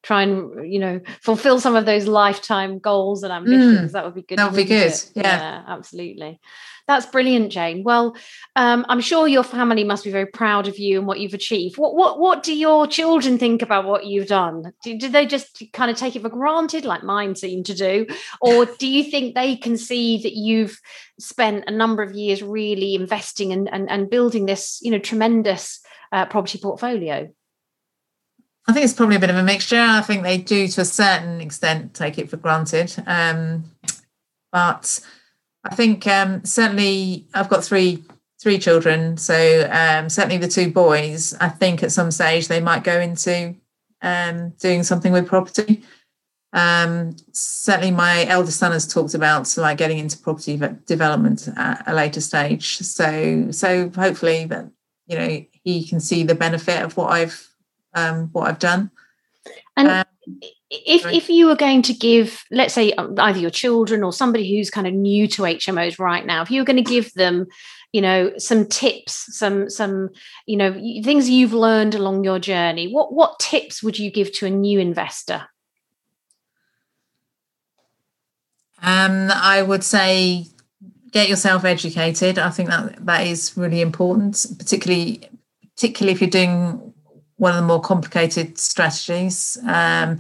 Try 0.04 0.22
and 0.22 0.72
you 0.72 0.80
know 0.80 1.02
fulfill 1.22 1.60
some 1.60 1.76
of 1.76 1.86
those 1.86 2.08
lifetime 2.08 2.78
goals 2.80 3.24
and 3.24 3.34
ambitions. 3.34 3.90
Mm, 3.90 3.94
that 3.94 4.06
would 4.06 4.14
be 4.14 4.22
good. 4.22 4.38
That 4.38 4.52
would 4.52 4.58
be 4.58 4.64
good. 4.64 4.94
Yeah. 5.16 5.24
yeah, 5.24 5.64
absolutely. 5.68 6.40
That's 6.88 7.06
brilliant, 7.06 7.52
Jane. 7.52 7.84
Well, 7.84 8.16
um, 8.56 8.86
I'm 8.88 9.02
sure 9.02 9.28
your 9.28 9.44
family 9.44 9.84
must 9.84 10.06
be 10.06 10.12
very 10.12 10.26
proud 10.26 10.70
of 10.70 10.80
you 10.80 10.98
and 10.98 11.06
what 11.06 11.20
you've 11.20 11.34
achieved. 11.34 11.78
What 11.78 11.96
what 11.96 12.18
what 12.18 12.44
do 12.44 12.56
your 12.56 12.88
children 12.88 13.38
think 13.38 13.62
about 13.62 13.86
what 13.86 14.06
you've 14.06 14.28
done? 14.28 14.72
Do, 14.84 14.98
do 14.98 15.10
they 15.10 15.26
just 15.26 15.62
kind 15.74 15.92
of 15.92 15.98
take 15.98 16.16
it 16.16 16.22
for 16.22 16.30
granted, 16.30 16.86
like 16.86 17.04
mine 17.04 17.36
seem 17.36 17.64
to 17.66 17.74
do, 17.74 18.08
or 18.40 18.66
do 18.66 18.88
you 18.88 19.04
think 19.04 19.36
they 19.36 19.58
can 19.58 19.78
see 19.78 20.22
that 20.22 20.34
you've 20.34 20.80
spent 21.20 21.66
a 21.68 21.72
number 21.72 22.04
of 22.04 22.16
years 22.16 22.42
really 22.42 22.96
investing 22.96 23.52
and 23.52 23.68
and, 23.72 23.90
and 23.92 24.10
building 24.10 24.46
this, 24.46 24.80
you 24.82 24.92
know, 24.92 25.00
tremendous 25.00 25.82
uh, 26.14 26.26
property 26.26 26.58
portfolio? 26.58 27.30
I 28.66 28.74
think 28.74 28.86
it's 28.86 28.94
probably 28.94 29.18
a 29.18 29.20
bit 29.20 29.30
of 29.30 29.38
a 29.38 29.44
mixture. 29.44 29.80
I 29.80 30.02
think 30.02 30.24
they 30.24 30.38
do, 30.38 30.68
to 30.70 30.82
a 30.82 30.86
certain 30.86 31.42
extent, 31.42 31.94
take 31.94 32.18
it 32.18 32.30
for 32.30 32.38
granted, 32.38 32.94
um, 33.08 33.66
but 34.52 35.00
I 35.70 35.76
think 35.76 36.08
um, 36.08 36.44
certainly 36.46 37.28
I've 37.34 37.50
got 37.50 37.64
three 37.64 38.04
three 38.42 38.60
children, 38.60 39.18
so 39.18 39.68
um, 39.72 40.10
certainly 40.10 40.38
the 40.38 40.48
two 40.48 40.72
boys. 40.72 41.34
I 41.42 41.50
think 41.50 41.84
at 41.84 41.92
some 41.92 42.12
stage 42.12 42.48
they 42.48 42.62
might 42.62 42.84
go 42.84 43.00
into 43.00 43.56
um, 44.02 44.52
doing 44.60 44.84
something 44.84 45.12
with 45.12 45.28
property. 45.28 45.84
Um, 46.54 47.16
certainly, 47.34 47.92
my 47.92 48.26
eldest 48.28 48.60
son 48.60 48.72
has 48.72 48.88
talked 48.88 49.14
about 49.14 49.58
like 49.58 49.78
getting 49.78 49.98
into 50.00 50.18
property 50.18 50.60
development 50.86 51.50
at 51.58 51.84
a 51.86 51.94
later 51.94 52.22
stage. 52.22 52.78
So, 52.78 53.52
so 53.52 53.90
hopefully 53.90 54.46
that 54.46 54.72
you 55.08 55.18
know 55.18 55.46
he 55.64 55.86
can 55.86 56.00
see 56.00 56.24
the 56.24 56.36
benefit 56.36 56.82
of 56.82 56.96
what 56.96 57.12
I've 57.12 57.50
um, 57.94 58.30
what 58.32 58.48
I've 58.48 58.60
done. 58.60 58.90
And 59.76 59.90
um, 59.90 60.06
if 60.70 61.06
if 61.06 61.30
you 61.30 61.48
were 61.48 61.56
going 61.56 61.82
to 61.82 61.94
give 61.94 62.44
let's 62.52 62.74
say 62.74 62.92
um, 62.94 63.16
either 63.20 63.40
your 63.40 63.50
children 63.50 64.04
or 64.04 64.12
somebody 64.12 64.56
who's 64.56 64.70
kind 64.70 64.86
of 64.88 64.94
new 64.94 65.28
to 65.28 65.44
hmos 65.44 65.98
right 66.00 66.26
now 66.26 66.42
if 66.42 66.52
you 66.52 66.60
were 66.60 66.66
going 66.66 66.84
to 66.84 66.92
give 66.92 67.14
them 67.14 67.48
you 67.94 68.02
know 68.02 68.32
some 68.38 68.66
tips 68.66 69.38
some 69.38 69.70
some 69.70 70.10
you 70.46 70.58
know 70.58 70.74
things 71.04 71.30
you've 71.30 71.54
learned 71.54 71.96
along 71.96 72.24
your 72.24 72.40
journey 72.40 72.92
what 72.92 73.14
what 73.14 73.40
tips 73.40 73.82
would 73.82 73.98
you 73.98 74.12
give 74.12 74.32
to 74.34 74.46
a 74.46 74.50
new 74.50 74.80
investor? 74.80 75.48
Um 78.82 79.32
i 79.32 79.62
would 79.62 79.84
say 79.84 80.48
get 81.12 81.30
yourself 81.30 81.64
educated. 81.64 82.38
I 82.38 82.50
think 82.50 82.70
that 82.70 83.06
that 83.06 83.26
is 83.26 83.56
really 83.56 83.82
important 83.82 84.46
particularly 84.60 85.28
particularly 85.76 86.14
if 86.14 86.22
you're 86.22 86.30
doing 86.30 86.87
one 87.38 87.52
of 87.52 87.58
the 87.58 87.68
more 87.68 87.82
complicated 87.82 88.58
strategies 88.58 89.58
um, 89.68 90.20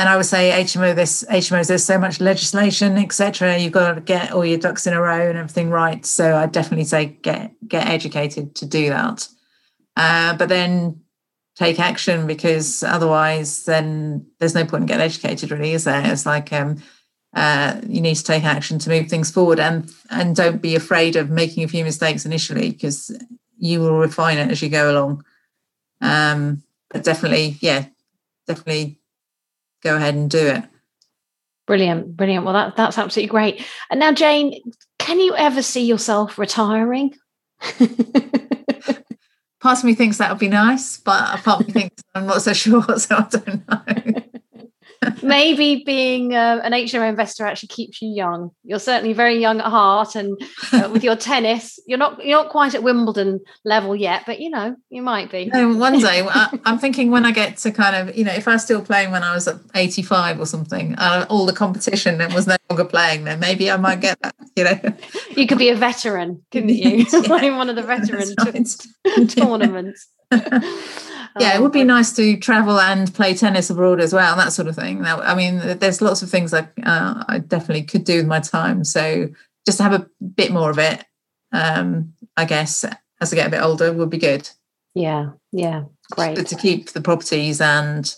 and 0.00 0.08
I 0.08 0.16
would 0.16 0.24
say 0.24 0.50
HMO, 0.64 0.94
this 0.94 1.24
HMOs, 1.24 1.68
there's 1.68 1.84
so 1.84 1.98
much 1.98 2.22
legislation, 2.22 2.96
etc. 2.96 3.58
You've 3.58 3.74
got 3.74 3.94
to 3.96 4.00
get 4.00 4.32
all 4.32 4.46
your 4.46 4.56
ducks 4.56 4.86
in 4.86 4.94
a 4.94 5.00
row 5.00 5.28
and 5.28 5.36
everything 5.36 5.68
right. 5.68 6.06
So 6.06 6.36
I 6.36 6.46
definitely 6.46 6.86
say 6.86 7.18
get 7.20 7.52
get 7.68 7.86
educated 7.86 8.54
to 8.54 8.64
do 8.64 8.88
that. 8.88 9.28
Uh, 9.96 10.34
but 10.38 10.48
then 10.48 11.02
take 11.54 11.78
action 11.78 12.26
because 12.26 12.82
otherwise, 12.82 13.66
then 13.66 14.24
there's 14.38 14.54
no 14.54 14.64
point 14.64 14.84
in 14.84 14.86
getting 14.86 15.04
educated, 15.04 15.50
really, 15.50 15.72
is 15.72 15.84
there? 15.84 16.02
It's 16.10 16.24
like 16.24 16.50
um, 16.50 16.82
uh, 17.34 17.78
you 17.86 18.00
need 18.00 18.14
to 18.14 18.24
take 18.24 18.44
action 18.44 18.78
to 18.78 18.88
move 18.88 19.08
things 19.08 19.30
forward, 19.30 19.60
and 19.60 19.92
and 20.08 20.34
don't 20.34 20.62
be 20.62 20.76
afraid 20.76 21.14
of 21.14 21.28
making 21.28 21.62
a 21.62 21.68
few 21.68 21.84
mistakes 21.84 22.24
initially 22.24 22.70
because 22.70 23.14
you 23.58 23.80
will 23.80 23.98
refine 23.98 24.38
it 24.38 24.50
as 24.50 24.62
you 24.62 24.70
go 24.70 24.90
along. 24.90 25.22
Um, 26.00 26.62
but 26.88 27.04
definitely, 27.04 27.56
yeah, 27.60 27.86
definitely 28.46 29.00
go 29.82 29.96
ahead 29.96 30.14
and 30.14 30.30
do 30.30 30.46
it. 30.46 30.64
Brilliant, 31.66 32.16
brilliant. 32.16 32.44
Well, 32.44 32.54
that, 32.54 32.76
that's 32.76 32.98
absolutely 32.98 33.30
great. 33.30 33.64
And 33.90 34.00
now, 34.00 34.12
Jane, 34.12 34.60
can 34.98 35.20
you 35.20 35.36
ever 35.36 35.62
see 35.62 35.84
yourself 35.84 36.38
retiring? 36.38 37.14
part 39.60 39.78
of 39.78 39.84
me 39.84 39.94
thinks 39.94 40.18
that 40.18 40.30
would 40.30 40.38
be 40.38 40.48
nice, 40.48 40.96
but 40.98 41.42
part 41.44 41.60
of 41.60 41.66
me 41.68 41.72
thinks 41.72 42.02
I'm 42.14 42.26
not 42.26 42.42
so 42.42 42.52
sure, 42.54 42.98
so 42.98 43.16
I 43.16 43.26
don't 43.30 43.68
know. 43.68 44.22
Maybe 45.22 45.82
being 45.84 46.34
uh, 46.34 46.60
an 46.62 46.72
HMO 46.72 47.08
investor 47.08 47.46
actually 47.46 47.68
keeps 47.68 48.02
you 48.02 48.10
young. 48.10 48.50
You're 48.64 48.78
certainly 48.78 49.12
very 49.12 49.38
young 49.38 49.60
at 49.60 49.66
heart, 49.66 50.14
and 50.14 50.40
uh, 50.72 50.88
with 50.92 51.02
your 51.02 51.16
tennis, 51.30 51.78
you're 51.86 51.98
not 51.98 52.24
you're 52.24 52.42
not 52.42 52.50
quite 52.50 52.74
at 52.74 52.82
Wimbledon 52.82 53.40
level 53.64 53.96
yet, 53.96 54.24
but 54.26 54.40
you 54.40 54.50
know 54.50 54.76
you 54.90 55.02
might 55.02 55.30
be. 55.30 55.46
No, 55.46 55.74
one 55.74 55.98
day 55.98 56.26
I, 56.28 56.58
am 56.64 56.78
thinking 56.78 57.10
when 57.10 57.24
I 57.24 57.32
get 57.32 57.56
to 57.58 57.70
kind 57.70 57.96
of 57.96 58.16
you 58.16 58.24
know 58.24 58.32
if 58.32 58.46
I 58.46 58.52
was 58.52 58.62
still 58.62 58.82
playing 58.82 59.10
when 59.10 59.22
I 59.22 59.34
was 59.34 59.48
85 59.74 60.40
or 60.40 60.46
something, 60.46 60.94
uh, 60.96 61.26
all 61.28 61.46
the 61.46 61.52
competition 61.52 62.20
and 62.20 62.32
was 62.34 62.46
no 62.46 62.56
longer 62.68 62.84
playing, 62.84 63.24
then 63.24 63.40
maybe 63.40 63.70
I 63.70 63.76
might 63.76 64.00
get 64.00 64.20
that. 64.22 64.34
You 64.56 64.64
know, 64.64 64.80
you 65.36 65.46
could 65.46 65.58
be 65.58 65.70
a 65.70 65.76
veteran, 65.76 66.42
couldn't 66.50 66.70
you? 66.70 67.06
yeah, 67.12 67.56
one 67.56 67.70
of 67.70 67.76
the 67.76 67.82
veteran 67.82 68.28
right. 68.38 69.28
tournaments 69.28 70.08
yeah, 71.38 71.54
it 71.54 71.62
would 71.62 71.72
be 71.72 71.84
nice 71.84 72.12
to 72.16 72.36
travel 72.36 72.80
and 72.80 73.12
play 73.14 73.34
tennis 73.34 73.70
abroad 73.70 74.00
as 74.00 74.12
well, 74.12 74.36
that 74.36 74.52
sort 74.52 74.68
of 74.68 74.74
thing. 74.74 75.02
Now, 75.02 75.20
I 75.20 75.34
mean, 75.34 75.58
there's 75.78 76.02
lots 76.02 76.22
of 76.22 76.30
things 76.30 76.50
that 76.50 76.72
uh, 76.82 77.24
I 77.28 77.38
definitely 77.38 77.84
could 77.84 78.04
do 78.04 78.16
with 78.16 78.26
my 78.26 78.40
time. 78.40 78.84
So 78.84 79.28
just 79.66 79.78
to 79.78 79.84
have 79.84 79.92
a 79.92 80.08
bit 80.34 80.50
more 80.50 80.70
of 80.70 80.78
it, 80.78 81.04
um, 81.52 82.14
I 82.36 82.44
guess, 82.44 82.84
as 83.20 83.32
I 83.32 83.36
get 83.36 83.46
a 83.46 83.50
bit 83.50 83.62
older, 83.62 83.92
would 83.92 84.10
be 84.10 84.18
good. 84.18 84.48
Yeah, 84.94 85.30
yeah, 85.52 85.84
great. 86.10 86.36
But 86.36 86.48
to 86.48 86.56
keep 86.56 86.90
the 86.90 87.00
properties 87.00 87.60
and, 87.60 88.12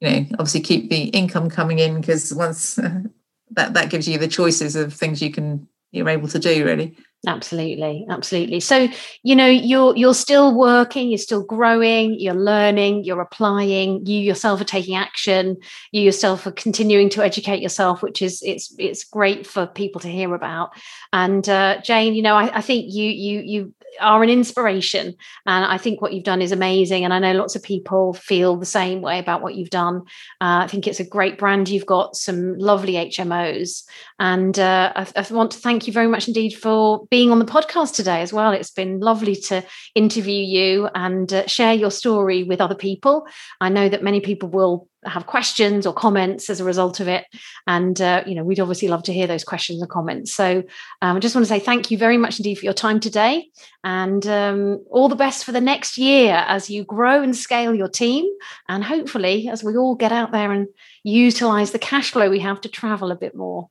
you 0.00 0.10
know, 0.10 0.26
obviously 0.34 0.60
keep 0.60 0.90
the 0.90 1.04
income 1.06 1.50
coming 1.50 1.78
in 1.78 2.00
because 2.00 2.32
once 2.32 2.74
that 3.50 3.74
that 3.74 3.90
gives 3.90 4.06
you 4.06 4.18
the 4.18 4.28
choices 4.28 4.76
of 4.76 4.92
things 4.92 5.22
you 5.22 5.30
can 5.30 5.68
you're 5.92 6.08
able 6.08 6.28
to 6.28 6.38
do 6.38 6.64
really 6.64 6.96
absolutely 7.26 8.06
absolutely 8.08 8.60
so 8.60 8.88
you 9.22 9.34
know 9.34 9.46
you're 9.46 9.96
you're 9.96 10.14
still 10.14 10.54
working 10.54 11.08
you're 11.08 11.18
still 11.18 11.42
growing 11.42 12.18
you're 12.18 12.34
learning 12.34 13.04
you're 13.04 13.20
applying 13.20 14.04
you 14.06 14.18
yourself 14.18 14.60
are 14.60 14.64
taking 14.64 14.94
action 14.94 15.56
you 15.92 16.02
yourself 16.02 16.46
are 16.46 16.52
continuing 16.52 17.08
to 17.08 17.22
educate 17.22 17.62
yourself 17.62 18.02
which 18.02 18.20
is 18.20 18.42
it's 18.44 18.74
it's 18.78 19.04
great 19.04 19.46
for 19.46 19.66
people 19.66 20.00
to 20.00 20.08
hear 20.08 20.34
about 20.34 20.70
and 21.12 21.48
uh, 21.48 21.80
jane 21.82 22.14
you 22.14 22.22
know 22.22 22.34
I, 22.34 22.58
I 22.58 22.60
think 22.60 22.92
you 22.92 23.10
you 23.10 23.40
you 23.40 23.74
are 24.00 24.22
an 24.22 24.30
inspiration. 24.30 25.14
And 25.46 25.64
I 25.64 25.78
think 25.78 26.00
what 26.00 26.12
you've 26.12 26.24
done 26.24 26.42
is 26.42 26.52
amazing. 26.52 27.04
And 27.04 27.12
I 27.12 27.18
know 27.18 27.32
lots 27.32 27.56
of 27.56 27.62
people 27.62 28.14
feel 28.14 28.56
the 28.56 28.66
same 28.66 29.00
way 29.00 29.18
about 29.18 29.42
what 29.42 29.54
you've 29.54 29.70
done. 29.70 30.02
Uh, 30.40 30.64
I 30.64 30.66
think 30.66 30.86
it's 30.86 31.00
a 31.00 31.04
great 31.04 31.38
brand. 31.38 31.68
You've 31.68 31.86
got 31.86 32.16
some 32.16 32.58
lovely 32.58 32.94
HMOs. 32.94 33.84
And 34.18 34.58
uh, 34.58 34.92
I, 34.94 35.06
I, 35.16 35.32
want 35.32 35.52
to 35.52 35.58
thank 35.58 35.86
you 35.86 35.92
very 35.92 36.06
much 36.06 36.28
indeed 36.28 36.50
for 36.50 37.06
being 37.14 37.30
on 37.30 37.38
the 37.38 37.44
podcast 37.44 37.94
today 37.94 38.22
as 38.22 38.32
well. 38.32 38.50
It's 38.50 38.72
been 38.72 38.98
lovely 38.98 39.36
to 39.36 39.62
interview 39.94 40.42
you 40.42 40.88
and 40.96 41.32
uh, 41.32 41.46
share 41.46 41.72
your 41.72 41.92
story 41.92 42.42
with 42.42 42.60
other 42.60 42.74
people. 42.74 43.28
I 43.60 43.68
know 43.68 43.88
that 43.88 44.02
many 44.02 44.18
people 44.18 44.48
will 44.48 44.88
have 45.04 45.24
questions 45.26 45.86
or 45.86 45.94
comments 45.94 46.50
as 46.50 46.58
a 46.58 46.64
result 46.64 46.98
of 46.98 47.06
it. 47.06 47.24
And, 47.68 48.00
uh, 48.00 48.24
you 48.26 48.34
know, 48.34 48.42
we'd 48.42 48.58
obviously 48.58 48.88
love 48.88 49.04
to 49.04 49.12
hear 49.12 49.28
those 49.28 49.44
questions 49.44 49.80
and 49.80 49.88
comments. 49.88 50.34
So 50.34 50.64
um, 51.02 51.16
I 51.16 51.20
just 51.20 51.36
want 51.36 51.46
to 51.46 51.48
say 51.48 51.60
thank 51.60 51.92
you 51.92 51.96
very 51.96 52.18
much 52.18 52.40
indeed 52.40 52.56
for 52.56 52.64
your 52.64 52.74
time 52.74 52.98
today 52.98 53.46
and 53.84 54.26
um, 54.26 54.84
all 54.90 55.08
the 55.08 55.14
best 55.14 55.44
for 55.44 55.52
the 55.52 55.60
next 55.60 55.96
year 55.96 56.44
as 56.48 56.68
you 56.68 56.82
grow 56.82 57.22
and 57.22 57.36
scale 57.36 57.76
your 57.76 57.88
team. 57.88 58.24
And 58.68 58.82
hopefully, 58.82 59.48
as 59.48 59.62
we 59.62 59.76
all 59.76 59.94
get 59.94 60.10
out 60.10 60.32
there 60.32 60.50
and 60.50 60.66
utilize 61.04 61.70
the 61.70 61.78
cash 61.78 62.10
flow 62.10 62.28
we 62.28 62.40
have 62.40 62.60
to 62.62 62.68
travel 62.68 63.12
a 63.12 63.16
bit 63.16 63.36
more. 63.36 63.68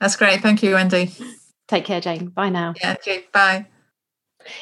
That's 0.00 0.16
great. 0.16 0.40
Thank 0.40 0.64
you, 0.64 0.74
Wendy. 0.74 1.12
Take 1.68 1.84
care, 1.84 2.00
Jane. 2.00 2.28
Bye 2.28 2.50
now. 2.50 2.74
Yeah, 2.80 2.92
okay. 2.92 3.24
Bye. 3.32 3.66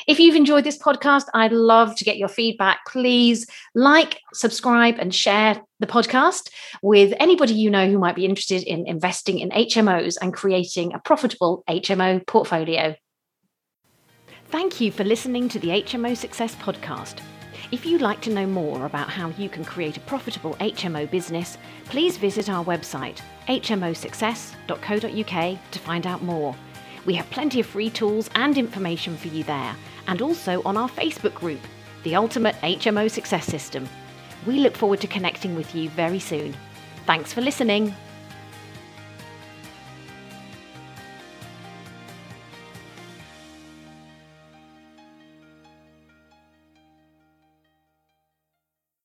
If 0.07 0.21
you've 0.21 0.37
enjoyed 0.37 0.65
this 0.65 0.79
podcast, 0.79 1.25
I'd 1.35 1.53
love 1.53 1.95
to 1.97 2.05
get 2.05 2.17
your 2.17 2.29
feedback. 2.29 2.87
Please 2.87 3.47
like, 3.75 4.21
subscribe, 4.33 4.97
and 4.99 5.15
share 5.15 5.61
the 5.81 5.87
podcast 5.87 6.49
with 6.83 7.13
anybody 7.19 7.53
you 7.55 7.71
know 7.71 7.91
who 7.91 7.99
might 7.99 8.17
be 8.17 8.25
interested 8.25 8.63
in 8.63 8.87
investing 8.87 9.41
in 9.41 9.51
HMOs 9.51 10.17
and 10.21 10.33
creating 10.33 10.95
a 10.95 11.01
profitable 11.01 11.65
HMO 11.69 12.27
portfolio. 12.27 12.95
Thank 14.51 14.81
you 14.81 14.93
for 14.93 15.05
listening 15.05 15.49
to 15.49 15.59
the 15.59 15.69
HMO 15.69 16.17
Success 16.17 16.55
Podcast. 16.57 17.21
If 17.71 17.87
you'd 17.87 18.03
like 18.03 18.21
to 18.23 18.31
know 18.31 18.47
more 18.47 18.85
about 18.85 19.09
how 19.09 19.29
you 19.39 19.49
can 19.49 19.65
create 19.65 19.97
a 19.97 20.01
profitable 20.01 20.55
HMO 20.57 21.11
business, 21.11 21.57
please 21.87 22.19
visit 22.19 22.51
our 22.51 22.63
website, 22.63 23.23
hmosuccess.co.uk, 23.49 25.59
to 25.71 25.79
find 25.79 26.07
out 26.07 26.23
more. 26.23 26.55
We 27.05 27.15
have 27.15 27.29
plenty 27.31 27.59
of 27.61 27.67
free 27.67 27.91
tools 27.91 28.31
and 28.37 28.57
information 28.57 29.17
for 29.17 29.29
you 29.29 29.43
there, 29.45 29.75
and 30.07 30.23
also 30.23 30.63
on 30.65 30.77
our 30.77 30.89
Facebook 30.89 31.35
group, 31.35 31.61
The 32.05 32.15
Ultimate 32.15 32.55
HMO 32.57 33.11
Success 33.11 33.45
System. 33.45 33.89
We 34.47 34.61
look 34.61 34.77
forward 34.77 35.01
to 35.01 35.09
connecting 35.09 35.57
with 35.57 35.75
you 35.75 35.91
very 35.91 36.21
soon. 36.21 36.55
Thanks 37.07 37.33
for 37.33 37.41
listening. 37.41 37.95